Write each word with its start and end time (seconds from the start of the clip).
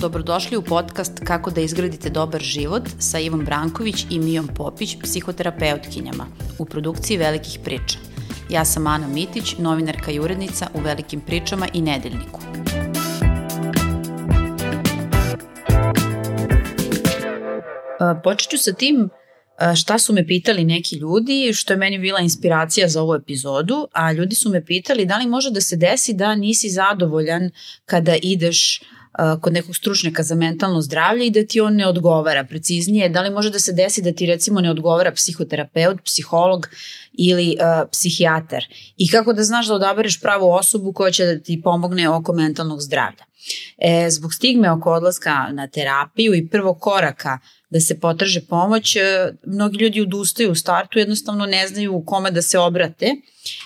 Dobrodošli 0.00 0.56
u 0.56 0.62
podcast 0.62 1.20
Kako 1.24 1.50
da 1.50 1.60
izgradite 1.60 2.10
dobar 2.10 2.40
život 2.40 2.82
sa 2.98 3.18
Ivom 3.18 3.44
Branković 3.44 4.06
i 4.10 4.18
Mijom 4.18 4.48
Popić, 4.54 4.96
psihoterapeutkinjama, 5.02 6.26
u 6.58 6.64
produkciji 6.64 7.16
Velikih 7.16 7.58
priča. 7.64 7.98
Ja 8.50 8.64
sam 8.64 8.86
Ana 8.86 9.06
Mitić, 9.08 9.58
novinarka 9.58 10.10
i 10.10 10.20
urednica 10.20 10.66
u 10.74 10.80
Velikim 10.80 11.20
pričama 11.20 11.68
i 11.72 11.82
Nedeljniku. 11.82 12.40
Počet 18.24 18.50
ću 18.50 18.58
sa 18.58 18.72
tim 18.72 19.10
šta 19.76 19.98
su 19.98 20.12
me 20.12 20.26
pitali 20.26 20.64
neki 20.64 20.96
ljudi, 20.96 21.52
što 21.54 21.72
je 21.72 21.76
meni 21.76 21.98
bila 21.98 22.20
inspiracija 22.20 22.88
za 22.88 23.02
ovu 23.02 23.14
epizodu, 23.14 23.86
a 23.92 24.12
ljudi 24.12 24.36
su 24.36 24.50
me 24.50 24.64
pitali 24.64 25.06
da 25.06 25.18
li 25.18 25.26
može 25.26 25.50
da 25.50 25.60
se 25.60 25.76
desi 25.76 26.12
da 26.12 26.34
nisi 26.34 26.70
zadovoljan 26.70 27.50
kada 27.86 28.16
ideš 28.22 28.80
kod 29.40 29.52
nekog 29.52 29.76
stručnjaka 29.76 30.22
za 30.22 30.34
mentalno 30.34 30.80
zdravlje 30.80 31.26
i 31.26 31.30
da 31.30 31.46
ti 31.46 31.60
on 31.60 31.74
ne 31.74 31.86
odgovara. 31.86 32.44
Preciznije, 32.44 33.08
da 33.08 33.22
li 33.22 33.30
može 33.30 33.50
da 33.50 33.58
se 33.58 33.72
desi 33.72 34.02
da 34.02 34.12
ti 34.12 34.26
recimo 34.26 34.60
ne 34.60 34.70
odgovara 34.70 35.12
psihoterapeut, 35.12 35.98
psiholog 36.04 36.68
ili 37.12 37.56
uh, 37.60 37.88
psihijatar 37.90 38.64
i 38.96 39.08
kako 39.08 39.32
da 39.32 39.42
znaš 39.42 39.66
da 39.66 39.74
odabereš 39.74 40.20
pravu 40.20 40.50
osobu 40.50 40.92
koja 40.92 41.12
će 41.12 41.24
da 41.24 41.38
ti 41.38 41.60
pomogne 41.64 42.08
oko 42.08 42.32
mentalnog 42.32 42.80
zdravlja. 42.80 43.24
E, 43.78 44.10
zbog 44.10 44.34
stigme 44.34 44.70
oko 44.70 44.92
odlaska 44.92 45.48
na 45.52 45.66
terapiju 45.66 46.34
i 46.34 46.48
prvog 46.48 46.80
koraka 46.80 47.38
da 47.70 47.80
se 47.80 48.00
potraže 48.00 48.40
pomoć, 48.40 48.96
e, 48.96 49.32
mnogi 49.46 49.78
ljudi 49.78 50.00
odustaju 50.00 50.50
u 50.50 50.54
startu, 50.54 50.98
jednostavno 50.98 51.46
ne 51.46 51.68
znaju 51.68 52.02
kome 52.06 52.30
da 52.30 52.42
se 52.42 52.58
obrate 52.58 53.14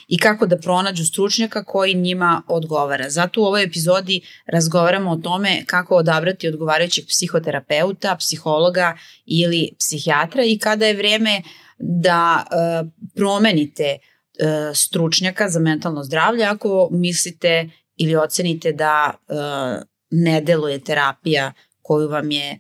i 0.09 0.19
kako 0.19 0.47
da 0.47 0.59
pronađu 0.59 1.05
stručnjaka 1.05 1.65
koji 1.65 1.95
njima 1.95 2.43
odgovara. 2.49 3.11
Zato 3.11 3.41
u 3.41 3.45
ovoj 3.45 3.63
epizodi 3.63 4.21
razgovaramo 4.47 5.11
o 5.11 5.17
tome 5.17 5.65
kako 5.67 5.97
odabrati 5.97 6.49
odgovarajućeg 6.49 7.05
psihoterapeuta, 7.09 8.17
psihologa 8.17 8.97
ili 9.27 9.71
psihijatra 9.79 10.45
i 10.45 10.59
kada 10.59 10.87
je 10.87 10.97
vreme 10.97 11.43
da 11.79 12.45
uh, 12.47 12.89
promenite 13.15 13.99
uh, 13.99 14.77
stručnjaka 14.77 15.49
za 15.49 15.61
mentalno 15.61 16.05
zdravlje 16.05 16.45
ako 16.45 16.89
mislite 16.93 17.71
ili 17.97 18.17
ocenite 18.17 18.73
da 18.73 19.15
uh, 19.29 19.83
ne 20.11 20.41
deluje 20.41 20.79
terapija 20.79 21.53
koju 21.83 22.09
vam 22.09 22.31
je 22.31 22.59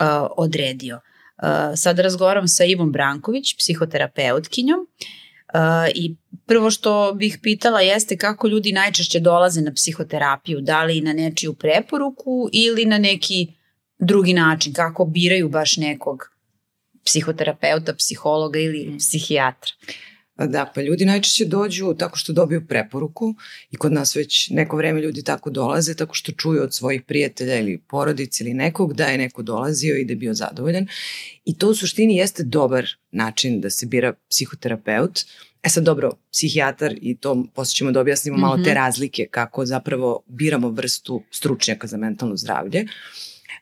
uh, 0.00 0.28
odredio. 0.36 1.00
Uh, 1.42 1.48
sad 1.76 1.98
razgovaram 1.98 2.48
sa 2.48 2.64
Ivom 2.64 2.92
Branković, 2.92 3.56
psihoterapeutkinjom, 3.58 4.78
uh, 4.80 5.90
i 5.94 6.16
prvo 6.46 6.70
što 6.70 7.12
bih 7.14 7.38
pitala 7.42 7.80
jeste 7.80 8.16
kako 8.16 8.48
ljudi 8.48 8.72
najčešće 8.72 9.20
dolaze 9.20 9.60
na 9.60 9.72
psihoterapiju, 9.72 10.60
da 10.60 10.84
li 10.84 11.00
na 11.00 11.12
nečiju 11.12 11.54
preporuku 11.54 12.48
ili 12.52 12.84
na 12.84 12.98
neki 12.98 13.46
drugi 13.98 14.32
način, 14.32 14.72
kako 14.72 15.04
biraju 15.04 15.48
baš 15.48 15.76
nekog 15.76 16.30
psihoterapeuta, 17.04 17.94
psihologa 17.94 18.58
ili 18.58 18.96
psihijatra. 18.98 19.72
Da, 20.46 20.72
pa 20.74 20.82
ljudi 20.82 21.04
najčešće 21.04 21.44
dođu 21.44 21.94
tako 21.98 22.18
što 22.18 22.32
dobiju 22.32 22.66
preporuku 22.66 23.34
i 23.70 23.76
kod 23.76 23.92
nas 23.92 24.16
već 24.16 24.50
neko 24.50 24.76
vreme 24.76 25.00
ljudi 25.00 25.22
tako 25.22 25.50
dolaze, 25.50 25.94
tako 25.94 26.14
što 26.14 26.32
čuju 26.32 26.62
od 26.62 26.74
svojih 26.74 27.02
prijatelja 27.02 27.58
ili 27.58 27.78
porodice 27.78 28.44
ili 28.44 28.54
nekog 28.54 28.94
da 28.94 29.04
je 29.04 29.18
neko 29.18 29.42
dolazio 29.42 29.96
i 29.96 30.04
da 30.04 30.12
je 30.12 30.16
bio 30.16 30.34
zadovoljan. 30.34 30.86
I 31.44 31.58
to 31.58 31.68
u 31.68 31.74
suštini 31.74 32.16
jeste 32.16 32.42
dobar 32.42 32.86
način 33.10 33.60
da 33.60 33.70
se 33.70 33.86
bira 33.86 34.12
psihoterapeut. 34.30 35.20
E 35.62 35.68
sad 35.68 35.84
dobro, 35.84 36.12
psihijatar 36.32 36.94
i 37.00 37.16
to 37.16 37.44
posle 37.54 37.74
ćemo 37.74 37.92
da 37.92 38.00
objasnimo 38.00 38.36
mm 38.36 38.40
-hmm. 38.40 38.42
malo 38.42 38.56
te 38.56 38.70
mhm. 38.70 38.74
razlike 38.74 39.26
kako 39.30 39.66
zapravo 39.66 40.22
biramo 40.26 40.70
vrstu 40.70 41.22
stručnjaka 41.30 41.86
za 41.86 41.96
mentalno 41.96 42.36
zdravlje. 42.36 42.86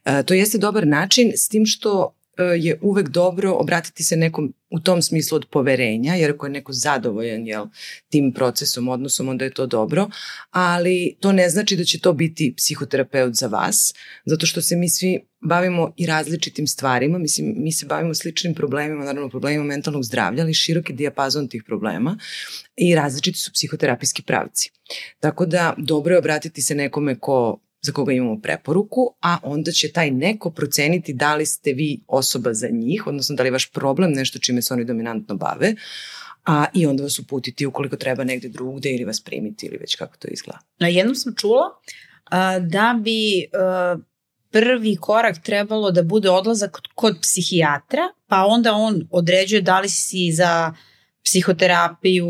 E, 0.04 0.22
to 0.22 0.34
jeste 0.34 0.58
dobar 0.58 0.86
način 0.86 1.32
s 1.36 1.48
tim 1.48 1.66
što 1.66 2.14
je 2.42 2.78
uvek 2.82 3.08
dobro 3.08 3.52
obratiti 3.52 4.04
se 4.04 4.16
nekom 4.16 4.54
u 4.70 4.80
tom 4.80 5.02
smislu 5.02 5.36
od 5.36 5.46
poverenja, 5.50 6.14
jer 6.14 6.30
ako 6.30 6.46
je 6.46 6.50
neko 6.50 6.72
zadovoljan 6.72 7.46
jel, 7.46 7.66
tim 8.08 8.32
procesom, 8.32 8.88
odnosom, 8.88 9.28
onda 9.28 9.44
je 9.44 9.54
to 9.54 9.66
dobro, 9.66 10.08
ali 10.50 11.16
to 11.20 11.32
ne 11.32 11.48
znači 11.48 11.76
da 11.76 11.84
će 11.84 12.00
to 12.00 12.12
biti 12.12 12.54
psihoterapeut 12.56 13.34
za 13.34 13.46
vas, 13.46 13.94
zato 14.24 14.46
što 14.46 14.62
se 14.62 14.76
mi 14.76 14.88
svi 14.88 15.20
bavimo 15.40 15.92
i 15.96 16.06
različitim 16.06 16.66
stvarima, 16.66 17.18
mislim, 17.18 17.54
mi 17.56 17.72
se 17.72 17.86
bavimo 17.86 18.14
sličnim 18.14 18.54
problemima, 18.54 19.04
naravno 19.04 19.28
problemima 19.28 19.64
mentalnog 19.64 20.04
zdravlja, 20.04 20.42
ali 20.42 20.54
široki 20.54 20.92
dijapazon 20.92 21.48
tih 21.48 21.62
problema 21.66 22.18
i 22.76 22.94
različiti 22.94 23.38
su 23.38 23.52
psihoterapijski 23.52 24.22
pravci. 24.22 24.70
Tako 25.20 25.46
da 25.46 25.74
dobro 25.78 26.14
je 26.14 26.18
obratiti 26.18 26.62
se 26.62 26.74
nekome 26.74 27.18
ko 27.18 27.58
za 27.80 27.92
koga 27.92 28.12
imamo 28.12 28.40
preporuku, 28.40 29.14
a 29.22 29.38
onda 29.42 29.70
će 29.70 29.92
taj 29.92 30.10
neko 30.10 30.50
proceniti 30.50 31.12
da 31.12 31.34
li 31.34 31.46
ste 31.46 31.72
vi 31.72 32.00
osoba 32.06 32.54
za 32.54 32.68
njih, 32.68 33.06
odnosno 33.06 33.36
da 33.36 33.42
li 33.42 33.46
je 33.46 33.52
vaš 33.52 33.70
problem 33.70 34.12
nešto 34.12 34.38
čime 34.38 34.62
se 34.62 34.74
oni 34.74 34.84
dominantno 34.84 35.34
bave, 35.36 35.74
a 36.46 36.64
i 36.74 36.86
onda 36.86 37.02
vas 37.02 37.18
uputiti 37.18 37.66
ukoliko 37.66 37.96
treba 37.96 38.24
negde 38.24 38.48
drugde 38.48 38.90
ili 38.90 39.04
vas 39.04 39.20
primiti 39.20 39.66
ili 39.66 39.76
već 39.76 39.94
kako 39.94 40.16
to 40.16 40.28
izgleda. 40.28 40.58
Na 40.78 40.88
jednom 40.88 41.14
sam 41.14 41.34
čula 41.34 41.64
a, 42.24 42.58
da 42.58 43.00
bi 43.04 43.46
a, 43.52 43.96
prvi 44.50 44.96
korak 44.96 45.42
trebalo 45.42 45.90
da 45.90 46.02
bude 46.02 46.30
odlazak 46.30 46.78
kod, 46.94 47.18
psihijatra, 47.22 48.02
pa 48.26 48.44
onda 48.46 48.72
on 48.72 49.08
određuje 49.10 49.62
da 49.62 49.80
li 49.80 49.88
si 49.88 50.32
za 50.32 50.74
psihoterapiju 51.28 52.26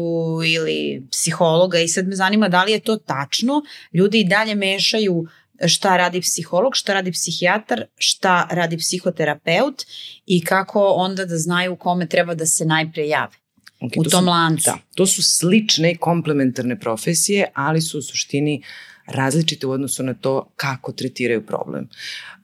ili 0.47 1.07
psihologa 1.11 1.79
i 1.79 1.89
sad 1.89 2.09
me 2.09 2.17
zanima 2.17 2.49
da 2.49 2.65
li 2.65 2.73
je 2.73 2.81
to 2.81 2.97
tačno. 2.97 3.63
Ljudi 3.93 4.21
i 4.21 4.29
dalje 4.29 4.55
mešaju 4.55 5.27
šta 5.67 5.97
radi 5.97 6.21
psiholog, 6.21 6.77
šta 6.77 6.95
radi 6.95 7.13
psihijatar, 7.13 7.85
šta 7.97 8.49
radi 8.51 8.77
psihoterapeut 8.79 9.83
i 10.27 10.45
kako 10.45 10.85
onda 10.87 11.25
da 11.25 11.39
znaju 11.39 11.77
kome 11.77 12.07
treba 12.07 12.35
da 12.35 12.47
se 12.47 12.65
najpre 12.65 13.07
jave. 13.07 13.37
Okay, 13.81 14.01
u 14.01 14.05
to 14.05 14.11
tom 14.11 14.25
su, 14.25 14.31
lancu. 14.31 14.71
Da, 14.71 14.79
to 14.95 15.07
su 15.07 15.23
slične 15.23 15.93
i 15.93 15.97
komplementarne 15.97 16.81
profesije, 16.81 17.47
ali 17.55 17.81
su 17.81 17.99
u 17.99 18.03
suštini 18.03 18.63
različite 19.07 19.67
u 19.67 19.71
odnosu 19.71 20.03
na 20.03 20.15
to 20.15 20.53
kako 20.57 20.93
tretiraju 20.93 21.47
problem. 21.47 21.89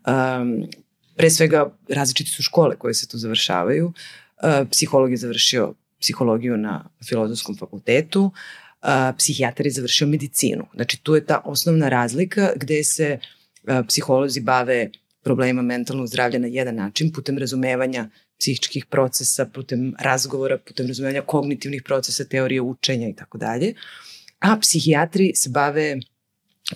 Um, 0.06 0.66
pre 1.16 1.30
svega 1.30 1.76
različite 1.88 2.30
su 2.30 2.42
škole 2.42 2.76
koje 2.76 2.94
se 2.94 3.08
tu 3.08 3.18
završavaju. 3.18 3.86
Uh, 3.86 4.68
psiholog 4.70 5.10
je 5.10 5.16
završio 5.16 5.74
psihologiju 6.04 6.56
na 6.56 6.74
filozofskom 7.08 7.56
fakultetu, 7.56 8.30
a, 8.82 9.12
psihijatar 9.18 9.66
je 9.66 9.72
završio 9.72 10.06
medicinu. 10.06 10.66
Znači 10.74 11.00
tu 11.02 11.14
je 11.14 11.24
ta 11.26 11.40
osnovna 11.44 11.88
razlika 11.88 12.52
gde 12.56 12.84
se 12.84 13.18
a, 13.66 13.82
psiholozi 13.88 14.40
bave 14.40 14.90
problema 15.24 15.62
mentalnog 15.62 16.06
zdravlja 16.06 16.38
na 16.38 16.46
jedan 16.46 16.74
način, 16.74 17.12
putem 17.12 17.38
razumevanja 17.38 18.08
psihičkih 18.38 18.86
procesa, 18.86 19.46
putem 19.46 19.94
razgovora, 19.98 20.58
putem 20.58 20.86
razumevanja 20.86 21.22
kognitivnih 21.22 21.82
procesa, 21.82 22.24
teorije 22.24 22.60
učenja 22.60 23.08
i 23.08 23.16
tako 23.16 23.38
dalje. 23.38 23.74
A 24.40 24.58
psihijatri 24.60 25.32
se 25.34 25.50
bave 25.50 26.00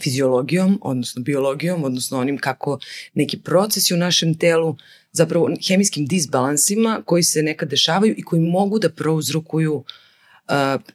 fiziologijom, 0.00 0.78
odnosno 0.82 1.22
biologijom, 1.22 1.84
odnosno 1.84 2.19
onim 2.19 2.38
kako 2.38 2.78
neki 3.15 3.38
procesi 3.38 3.94
u 3.94 3.97
našem 3.97 4.38
telu, 4.38 4.76
zapravo 5.12 5.50
hemijskim 5.69 6.06
disbalansima 6.06 7.03
koji 7.04 7.22
se 7.22 7.43
nekad 7.43 7.69
dešavaju 7.69 8.15
i 8.16 8.22
koji 8.22 8.43
mogu 8.43 8.78
da 8.78 8.91
prouzrokuju 8.91 9.75
uh, 9.75 9.84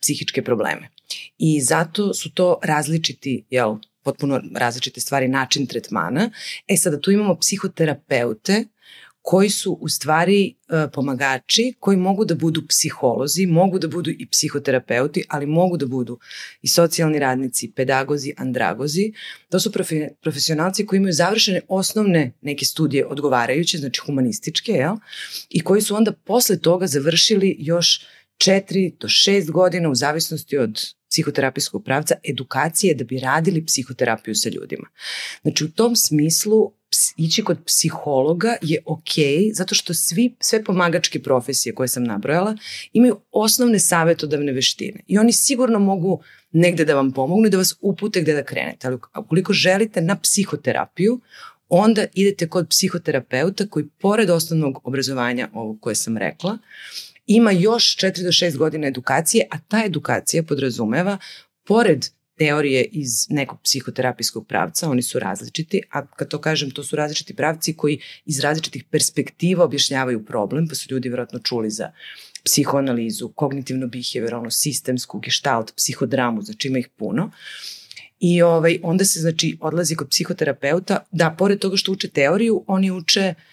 psihičke 0.01 0.41
probleme. 0.41 0.89
I 1.37 1.61
zato 1.61 2.13
su 2.13 2.31
to 2.31 2.59
različiti, 2.63 3.45
jel, 3.49 3.75
potpuno 4.03 4.41
različite 4.55 5.01
stvari, 5.01 5.27
način 5.27 5.65
tretmana. 5.67 6.29
E 6.67 6.77
sada 6.77 7.01
tu 7.01 7.11
imamo 7.11 7.35
psihoterapeute 7.35 8.65
koji 9.25 9.49
su 9.49 9.77
u 9.81 9.89
stvari 9.89 10.55
e, 10.69 10.87
pomagači 10.93 11.73
koji 11.79 11.97
mogu 11.97 12.25
da 12.25 12.35
budu 12.35 12.67
psiholozi, 12.67 13.45
mogu 13.45 13.79
da 13.79 13.87
budu 13.87 14.09
i 14.11 14.27
psihoterapeuti, 14.31 15.23
ali 15.29 15.45
mogu 15.45 15.77
da 15.77 15.85
budu 15.85 16.19
i 16.61 16.67
socijalni 16.67 17.19
radnici, 17.19 17.71
pedagozi, 17.75 18.33
andragozi. 18.37 19.13
To 19.49 19.59
su 19.59 19.71
profi, 19.71 20.01
profesionalci 20.21 20.85
koji 20.85 20.97
imaju 20.97 21.13
završene 21.13 21.61
osnovne 21.67 22.31
neke 22.41 22.65
studije 22.65 23.05
odgovarajuće, 23.05 23.77
znači 23.77 24.01
humanističke, 24.05 24.71
jel? 24.71 24.95
I 25.49 25.63
koji 25.63 25.81
su 25.81 25.95
onda 25.95 26.11
posle 26.11 26.59
toga 26.59 26.87
završili 26.87 27.55
još 27.59 28.05
četiri 28.37 28.95
do 28.99 29.07
šest 29.07 29.51
godina 29.51 29.89
u 29.89 29.95
zavisnosti 29.95 30.57
od 30.57 30.81
psihoterapijskog 31.09 31.83
pravca 31.83 32.15
edukacije 32.29 32.95
da 32.95 33.03
bi 33.03 33.19
radili 33.19 33.65
psihoterapiju 33.65 34.35
sa 34.35 34.49
ljudima. 34.49 34.87
Znači 35.41 35.65
u 35.65 35.71
tom 35.71 35.95
smislu 35.95 36.73
ići 37.17 37.43
kod 37.43 37.57
psihologa 37.65 38.55
je 38.61 38.81
ok, 38.85 39.13
zato 39.53 39.75
što 39.75 39.93
svi, 39.93 40.35
sve 40.39 40.63
pomagačke 40.63 41.21
profesije 41.21 41.75
koje 41.75 41.87
sam 41.87 42.03
nabrojala 42.03 42.55
imaju 42.93 43.19
osnovne 43.31 43.79
savetodavne 43.79 44.51
veštine 44.51 44.99
i 45.07 45.17
oni 45.17 45.33
sigurno 45.33 45.79
mogu 45.79 46.21
negde 46.51 46.85
da 46.85 46.95
vam 46.95 47.11
pomognu 47.11 47.47
i 47.47 47.49
da 47.49 47.57
vas 47.57 47.75
upute 47.81 48.21
gde 48.21 48.33
da 48.33 48.43
krenete. 48.43 48.87
Ali 48.87 48.97
ukoliko 49.17 49.53
želite 49.53 50.01
na 50.01 50.19
psihoterapiju, 50.19 51.19
onda 51.69 52.05
idete 52.13 52.49
kod 52.49 52.67
psihoterapeuta 52.69 53.67
koji 53.67 53.85
pored 53.87 54.29
osnovnog 54.29 54.79
obrazovanja 54.83 55.49
ovog 55.53 55.77
koje 55.81 55.95
sam 55.95 56.17
rekla, 56.17 56.57
ima 57.25 57.51
još 57.51 57.97
4 57.97 58.23
do 58.23 58.29
6 58.29 58.57
godina 58.57 58.87
edukacije, 58.87 59.47
a 59.51 59.57
ta 59.67 59.83
edukacija 59.85 60.43
podrazumeva, 60.43 61.17
pored 61.63 62.05
teorije 62.37 62.83
iz 62.91 63.09
nekog 63.29 63.61
psihoterapijskog 63.63 64.47
pravca, 64.47 64.89
oni 64.89 65.01
su 65.01 65.19
različiti, 65.19 65.81
a 65.91 66.05
kad 66.05 66.27
to 66.27 66.41
kažem, 66.41 66.71
to 66.71 66.83
su 66.83 66.95
različiti 66.95 67.35
pravci 67.35 67.73
koji 67.73 67.99
iz 68.25 68.39
različitih 68.39 68.83
perspektiva 68.83 69.65
objašnjavaju 69.65 70.25
problem, 70.25 70.67
pa 70.67 70.75
su 70.75 70.87
ljudi 70.91 71.09
vjerojatno 71.09 71.39
čuli 71.39 71.69
za 71.69 71.91
psihoanalizu, 72.45 73.27
kognitivno-behavioralno, 73.35 74.51
sistemsku, 74.51 75.19
gestalt, 75.19 75.75
psihodramu, 75.75 76.41
znači 76.41 76.67
ima 76.67 76.79
ih 76.79 76.89
puno. 76.97 77.31
I 78.19 78.41
ovaj, 78.41 78.79
onda 78.83 79.05
se 79.05 79.19
znači 79.19 79.57
odlazi 79.61 79.95
kod 79.95 80.09
psihoterapeuta 80.09 81.05
da 81.11 81.35
pored 81.37 81.59
toga 81.59 81.77
što 81.77 81.91
uče 81.91 82.09
teoriju, 82.09 82.63
oni 82.67 82.91
uče 82.91 83.33
uh, 83.37 83.43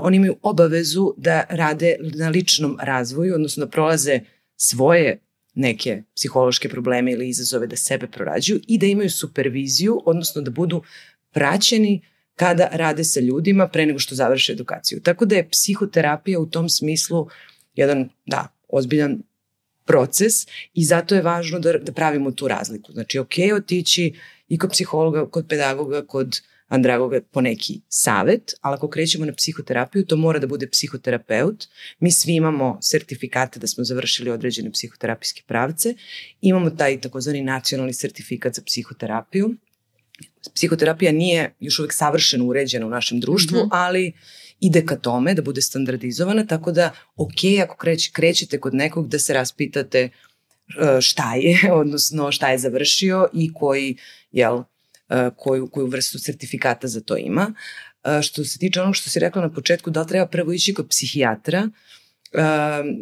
oni 0.00 0.16
imaju 0.16 0.36
obavezu 0.42 1.14
da 1.16 1.44
rade 1.48 1.96
na 2.00 2.28
ličnom 2.28 2.78
razvoju, 2.82 3.34
odnosno 3.34 3.64
da 3.64 3.70
prolaze 3.70 4.20
svoje 4.56 5.18
neke 5.54 6.02
psihološke 6.16 6.68
probleme 6.68 7.12
ili 7.12 7.28
izazove 7.28 7.66
da 7.66 7.76
sebe 7.76 8.06
prorađuju 8.06 8.60
i 8.68 8.78
da 8.78 8.86
imaju 8.86 9.10
superviziju, 9.10 10.02
odnosno 10.04 10.42
da 10.42 10.50
budu 10.50 10.82
praćeni 11.32 12.00
kada 12.36 12.68
rade 12.72 13.04
sa 13.04 13.20
ljudima 13.20 13.68
pre 13.68 13.86
nego 13.86 13.98
što 13.98 14.14
završe 14.14 14.52
edukaciju. 14.52 15.00
Tako 15.00 15.24
da 15.24 15.36
je 15.36 15.48
psihoterapija 15.48 16.40
u 16.40 16.46
tom 16.46 16.68
smislu 16.68 17.28
jedan, 17.74 18.08
da, 18.26 18.48
ozbiljan 18.68 19.22
proces 19.84 20.32
i 20.74 20.84
zato 20.84 21.14
je 21.14 21.22
važno 21.22 21.58
da, 21.58 21.72
da 21.78 21.92
pravimo 21.92 22.30
tu 22.30 22.48
razliku. 22.48 22.92
Znači, 22.92 23.18
ok, 23.18 23.34
otići 23.56 24.14
i 24.48 24.58
kod 24.58 24.70
psihologa, 24.70 25.26
kod 25.30 25.46
pedagoga, 25.48 26.06
kod 26.06 26.40
andragoga 26.68 27.20
po 27.30 27.40
neki 27.40 27.80
savet, 27.88 28.54
ali 28.60 28.74
ako 28.74 28.88
krećemo 28.88 29.24
na 29.24 29.32
psihoterapiju, 29.32 30.06
to 30.06 30.16
mora 30.16 30.38
da 30.38 30.46
bude 30.46 30.70
psihoterapeut. 30.70 31.66
Mi 31.98 32.10
svi 32.10 32.34
imamo 32.34 32.78
sertifikate 32.82 33.60
da 33.60 33.66
smo 33.66 33.84
završili 33.84 34.30
određene 34.30 34.70
psihoterapijske 34.70 35.42
pravce. 35.46 35.94
Imamo 36.40 36.70
taj 36.70 37.00
takozvani 37.00 37.42
nacionalni 37.42 37.92
sertifikat 37.92 38.54
za 38.54 38.62
psihoterapiju. 38.66 39.54
Psihoterapija 40.54 41.12
nije 41.12 41.54
još 41.60 41.78
uvek 41.78 41.92
savršeno 41.92 42.44
uređena 42.44 42.86
u 42.86 42.90
našem 42.90 43.20
društvu, 43.20 43.58
mm 43.58 43.62
-hmm. 43.62 43.68
ali 43.72 44.12
ide 44.60 44.86
ka 44.86 44.96
tome 44.96 45.34
da 45.34 45.42
bude 45.42 45.62
standardizovana, 45.62 46.46
tako 46.46 46.72
da 46.72 46.92
ok, 47.16 47.62
ako 47.62 47.76
kreć, 47.76 48.10
krećete 48.12 48.60
kod 48.60 48.74
nekog 48.74 49.08
da 49.08 49.18
se 49.18 49.34
raspitate 49.34 49.98
e, 49.98 50.10
šta 51.00 51.34
je, 51.34 51.72
odnosno 51.82 52.32
šta 52.32 52.50
je 52.50 52.58
završio 52.58 53.28
i 53.32 53.52
koji, 53.54 53.96
jel, 54.32 54.62
koju, 55.36 55.68
koju 55.68 55.86
vrstu 55.86 56.18
sertifikata 56.18 56.88
za 56.88 57.00
to 57.00 57.16
ima. 57.16 57.54
E, 58.04 58.22
što 58.22 58.44
se 58.44 58.58
tiče 58.58 58.82
onog 58.82 58.96
što 58.96 59.10
si 59.10 59.20
rekla 59.20 59.42
na 59.42 59.52
početku, 59.52 59.90
da 59.90 60.02
li 60.02 60.08
treba 60.08 60.26
prvo 60.26 60.52
ići 60.52 60.74
kod 60.74 60.88
psihijatra, 60.88 61.68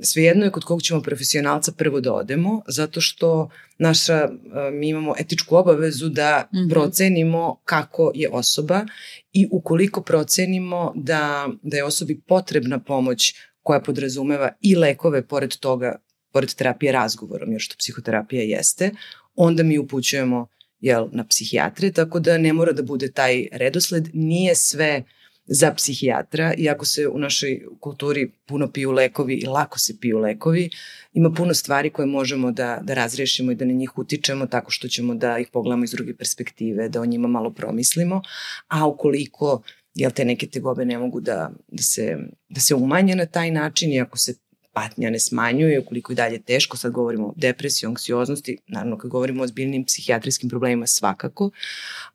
svejedno 0.03 0.45
je 0.45 0.51
kod 0.51 0.65
kog 0.65 0.83
ćemo 0.83 1.03
profesionalca 1.03 1.73
prvo 1.73 2.01
da 2.01 2.13
odemo, 2.13 2.63
zato 2.69 3.01
što 3.01 3.51
naša, 3.79 4.29
mi 4.73 4.89
imamo 4.89 5.15
etičku 5.19 5.57
obavezu 5.57 6.09
da 6.09 6.49
mm 6.53 6.57
-hmm. 6.57 6.71
procenimo 6.71 7.61
kako 7.65 8.13
je 8.15 8.29
osoba 8.29 8.87
i 9.33 9.49
ukoliko 9.51 10.03
procenimo 10.03 10.93
da, 10.97 11.49
da 11.63 11.77
je 11.77 11.85
osobi 11.85 12.21
potrebna 12.21 12.79
pomoć 12.79 13.35
koja 13.63 13.81
podrazumeva 13.81 14.53
i 14.61 14.77
lekove 14.77 15.27
pored 15.27 15.57
toga, 15.57 15.97
pored 16.33 16.55
terapije 16.55 16.93
razgovorom, 16.93 17.53
jer 17.53 17.61
što 17.61 17.75
psihoterapija 17.79 18.43
jeste, 18.43 18.91
onda 19.35 19.63
mi 19.63 19.79
upućujemo 19.79 20.47
jel, 20.83 21.09
na 21.13 21.25
psihijatre, 21.25 21.93
tako 21.93 22.21
da 22.21 22.39
ne 22.39 22.53
mora 22.53 22.73
da 22.73 22.83
bude 22.83 23.13
taj 23.13 23.47
redosled, 23.53 24.09
nije 24.13 24.55
sve 24.55 25.03
za 25.47 25.75
psihijatra, 25.75 26.55
iako 26.59 26.85
se 26.85 27.09
u 27.09 27.19
našoj 27.19 27.67
kulturi 27.81 28.31
puno 28.47 28.73
piju 28.73 28.91
lekovi 28.93 29.35
i 29.35 29.47
lako 29.47 29.79
se 29.79 29.95
piju 30.01 30.19
lekovi, 30.19 30.71
ima 31.13 31.31
puno 31.31 31.55
stvari 31.55 31.91
koje 31.91 32.07
možemo 32.07 32.53
da, 32.53 32.81
da 32.83 32.95
razrešimo 32.95 33.53
i 33.53 33.55
da 33.55 33.65
na 33.65 33.73
njih 33.73 33.99
utičemo 33.99 34.47
tako 34.47 34.71
što 34.71 34.89
ćemo 34.89 35.15
da 35.15 35.39
ih 35.39 35.49
pogledamo 35.53 35.85
iz 35.85 35.91
druge 35.91 36.17
perspektive, 36.17 36.89
da 36.89 37.01
o 37.01 37.07
njima 37.07 37.29
malo 37.29 37.51
promislimo, 37.51 38.23
a 38.69 38.87
ukoliko 38.87 39.63
jel 39.95 40.11
te 40.11 40.25
neke 40.25 40.47
tegobe 40.47 40.85
ne 40.85 40.99
mogu 40.99 41.21
da, 41.21 41.51
da, 41.69 41.83
se, 41.83 42.17
da 42.49 42.61
se 42.61 42.75
umanje 42.75 43.17
na 43.17 43.27
taj 43.27 43.51
način 43.51 43.93
i 43.93 44.01
ako 44.01 44.19
se 44.19 44.35
patnja 44.73 45.11
ne 45.11 45.21
smanjuje, 45.21 45.81
ukoliko 45.81 46.13
i 46.13 46.17
dalje 46.17 46.43
teško, 46.43 46.77
sad 46.77 46.93
govorimo 46.93 47.27
o 47.27 47.35
depresiji, 47.37 47.87
anksioznosti, 47.89 48.59
naravno 48.67 48.99
kad 48.99 49.11
govorimo 49.11 49.43
o 49.43 49.47
zbiljnim 49.47 49.85
psihijatrijskim 49.85 50.51
problemima 50.51 50.87
svakako, 50.87 51.51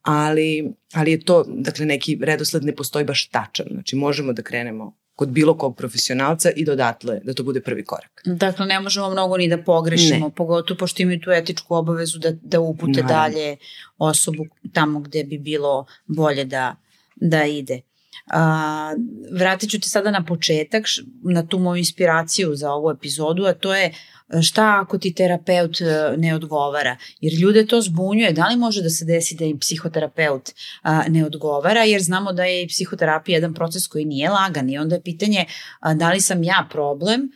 ali, 0.02 0.74
ali 0.94 1.12
je 1.12 1.26
to, 1.26 1.44
dakle, 1.48 1.86
neki 1.86 2.20
redosled 2.22 2.64
ne 2.64 2.76
postoji 2.76 3.06
baš 3.06 3.28
tačan, 3.28 3.66
znači 3.72 3.96
možemo 3.96 4.34
da 4.34 4.42
krenemo 4.42 4.94
kod 5.18 5.30
bilo 5.30 5.58
kog 5.58 5.78
profesionalca 5.78 6.50
i 6.56 6.66
dodatle 6.66 7.20
da 7.24 7.34
to 7.34 7.44
bude 7.44 7.62
prvi 7.62 7.86
korak. 7.86 8.22
Dakle, 8.26 8.66
ne 8.66 8.80
možemo 8.80 9.10
mnogo 9.10 9.38
ni 9.38 9.48
da 9.50 9.58
pogrešimo, 9.58 10.28
ne. 10.28 10.36
pogotovo 10.36 10.78
pošto 10.78 11.02
imaju 11.02 11.20
tu 11.20 11.32
etičku 11.32 11.76
obavezu 11.76 12.20
da, 12.20 12.32
da 12.32 12.60
upute 12.60 13.02
Naravno. 13.02 13.14
dalje 13.14 13.58
osobu 13.98 14.46
tamo 14.74 15.00
gde 15.00 15.24
bi 15.24 15.38
bilo 15.38 15.86
bolje 16.08 16.46
da, 16.46 16.76
da 17.16 17.46
ide. 17.46 17.82
A, 18.26 18.94
vratit 19.32 19.70
ću 19.70 19.80
te 19.80 19.90
sada 19.90 20.12
na 20.12 20.26
početak, 20.26 20.84
na 21.24 21.48
tu 21.48 21.60
moju 21.60 21.78
inspiraciju 21.78 22.56
za 22.56 22.72
ovu 22.72 22.92
epizodu, 22.92 23.46
a 23.46 23.54
to 23.54 23.76
je 23.76 23.94
šta 24.42 24.80
ako 24.82 24.98
ti 24.98 25.14
terapeut 25.14 25.82
e, 25.82 26.18
ne 26.18 26.36
odgovara, 26.36 26.98
jer 27.22 27.34
ljude 27.34 27.66
to 27.66 27.82
zbunjuje, 27.82 28.32
da 28.32 28.48
li 28.48 28.56
može 28.56 28.82
da 28.82 28.90
se 28.90 29.06
desi 29.06 29.36
da 29.36 29.46
im 29.46 29.60
psihoterapeut 29.60 30.50
a, 30.82 31.04
ne 31.08 31.26
odgovara, 31.26 31.84
jer 31.84 32.02
znamo 32.02 32.34
da 32.34 32.44
je 32.44 32.64
i 32.64 32.68
psihoterapija 32.68 33.36
jedan 33.36 33.54
proces 33.54 33.88
koji 33.88 34.06
nije 34.06 34.30
lagan. 34.30 34.70
I 34.70 34.78
onda 34.78 34.96
je 34.96 35.04
pitanje 35.04 35.46
a, 35.80 35.94
da 35.94 36.12
li 36.12 36.22
sam 36.22 36.44
ja 36.44 36.68
problem, 36.72 37.32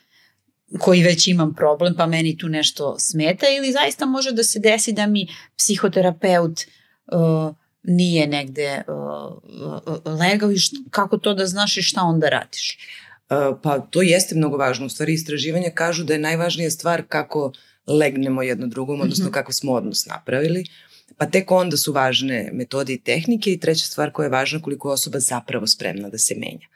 koji 0.80 1.04
već 1.04 1.28
imam 1.28 1.56
problem 1.56 1.96
pa 1.98 2.06
meni 2.06 2.38
tu 2.38 2.50
nešto 2.50 2.96
smeta 3.00 3.46
ili 3.58 3.72
zaista 3.72 4.06
može 4.06 4.32
da 4.32 4.44
se 4.44 4.60
desi 4.60 4.94
da 4.94 5.08
mi 5.08 5.28
psihoterapeut 5.58 6.60
uh, 7.12 7.56
nije 7.84 8.28
negde 8.28 8.84
uh, 8.88 10.14
legao 10.20 10.52
i 10.52 10.58
št, 10.58 10.74
kako 10.92 11.18
to 11.18 11.34
da 11.34 11.46
znaš 11.46 11.78
i 11.78 11.82
šta 11.82 12.02
onda 12.02 12.30
radiš? 12.30 12.78
Uh, 13.30 13.58
pa 13.64 13.80
to 13.80 14.02
jeste 14.02 14.36
mnogo 14.36 14.58
važno. 14.58 14.86
U 14.86 14.90
stvari 14.90 15.14
istraživanja 15.14 15.70
kažu 15.70 16.04
da 16.04 16.14
je 16.14 16.20
najvažnija 16.20 16.72
stvar 16.72 17.04
kako 17.08 17.52
legnemo 17.88 18.44
jedno 18.44 18.68
drugom, 18.68 19.02
odnosno 19.02 19.26
mm 19.26 19.28
-hmm. 19.28 19.34
kako 19.34 19.54
smo 19.54 19.72
odnos 19.72 20.06
napravili. 20.06 20.66
Pa 21.18 21.26
tek 21.26 21.52
onda 21.52 21.78
su 21.78 21.92
važne 21.92 22.50
metode 22.54 22.94
i 22.94 23.00
tehnike 23.00 23.52
i 23.52 23.60
treća 23.60 23.86
stvar 23.86 24.12
koja 24.12 24.26
je 24.26 24.30
važna 24.30 24.62
koliko 24.62 24.90
je 24.90 24.94
osoba 24.94 25.20
zapravo 25.20 25.68
spremna 25.68 26.10
da 26.10 26.18
se 26.18 26.36
menja. 26.36 26.68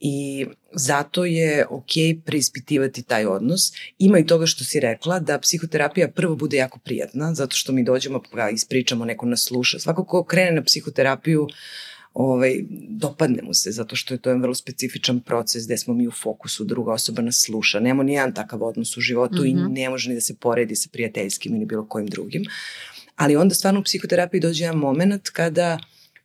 I 0.00 0.46
zato 0.72 1.24
je 1.24 1.66
ok 1.70 1.92
preispitivati 2.24 3.02
taj 3.02 3.26
odnos. 3.26 3.60
Ima 3.98 4.18
i 4.18 4.26
toga 4.26 4.46
što 4.46 4.64
si 4.64 4.80
rekla 4.80 5.18
da 5.20 5.38
psihoterapija 5.38 6.08
prvo 6.08 6.36
bude 6.36 6.56
jako 6.56 6.78
prijatna, 6.78 7.34
zato 7.34 7.56
što 7.56 7.72
mi 7.72 7.84
dođemo 7.84 8.22
pa 8.32 8.50
ispričamo, 8.50 9.04
neko 9.04 9.26
nas 9.26 9.44
sluša. 9.44 9.78
Svako 9.78 10.04
ko 10.04 10.24
krene 10.24 10.52
na 10.52 10.62
psihoterapiju 10.62 11.48
ovaj, 12.14 12.64
dopadne 12.88 13.42
mu 13.42 13.54
se, 13.54 13.70
zato 13.70 13.96
što 13.96 14.14
je 14.14 14.18
to 14.18 14.30
jedan 14.30 14.42
vrlo 14.42 14.54
specifičan 14.54 15.20
proces 15.20 15.64
gde 15.64 15.78
smo 15.78 15.94
mi 15.94 16.08
u 16.08 16.10
fokusu, 16.10 16.64
druga 16.64 16.92
osoba 16.92 17.22
nas 17.22 17.42
sluša. 17.44 17.80
Nemo 17.80 18.02
nijedan 18.02 18.34
takav 18.34 18.62
odnos 18.62 18.96
u 18.96 19.00
životu 19.00 19.34
mm 19.34 19.38
-hmm. 19.38 19.50
i 19.50 19.54
mhm. 19.54 19.72
ne 19.72 19.90
može 19.90 20.08
ni 20.08 20.14
da 20.14 20.20
se 20.20 20.34
poredi 20.34 20.76
sa 20.76 20.88
prijateljskim 20.92 21.56
ili 21.56 21.64
bilo 21.64 21.86
kojim 21.88 22.06
drugim. 22.06 22.44
Ali 23.22 23.36
onda 23.36 23.54
stvarno 23.54 23.80
u 23.80 23.82
psihoterapiji 23.82 24.40
dođe 24.40 24.64
jedan 24.64 24.78
moment 24.78 25.28
kada 25.28 25.78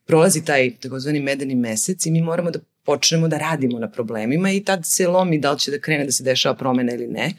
prolazi 0.06 0.46
taj 0.46 0.72
takozvani 0.80 1.20
medeni 1.20 1.56
mesec 1.56 2.06
i 2.06 2.12
mi 2.12 2.22
moramo 2.22 2.52
da 2.52 2.60
počnemo 2.84 3.28
da 3.28 3.38
radimo 3.38 3.80
na 3.80 3.90
problemima 3.92 4.52
i 4.52 4.64
tad 4.64 4.82
se 4.86 5.08
lomi 5.08 5.40
da 5.40 5.52
li 5.52 5.60
će 5.60 5.72
da 5.72 5.80
krene 5.80 6.06
da 6.06 6.12
se 6.12 6.24
dešava 6.24 6.56
promena 6.56 6.94
ili 6.94 7.08
ne. 7.08 7.34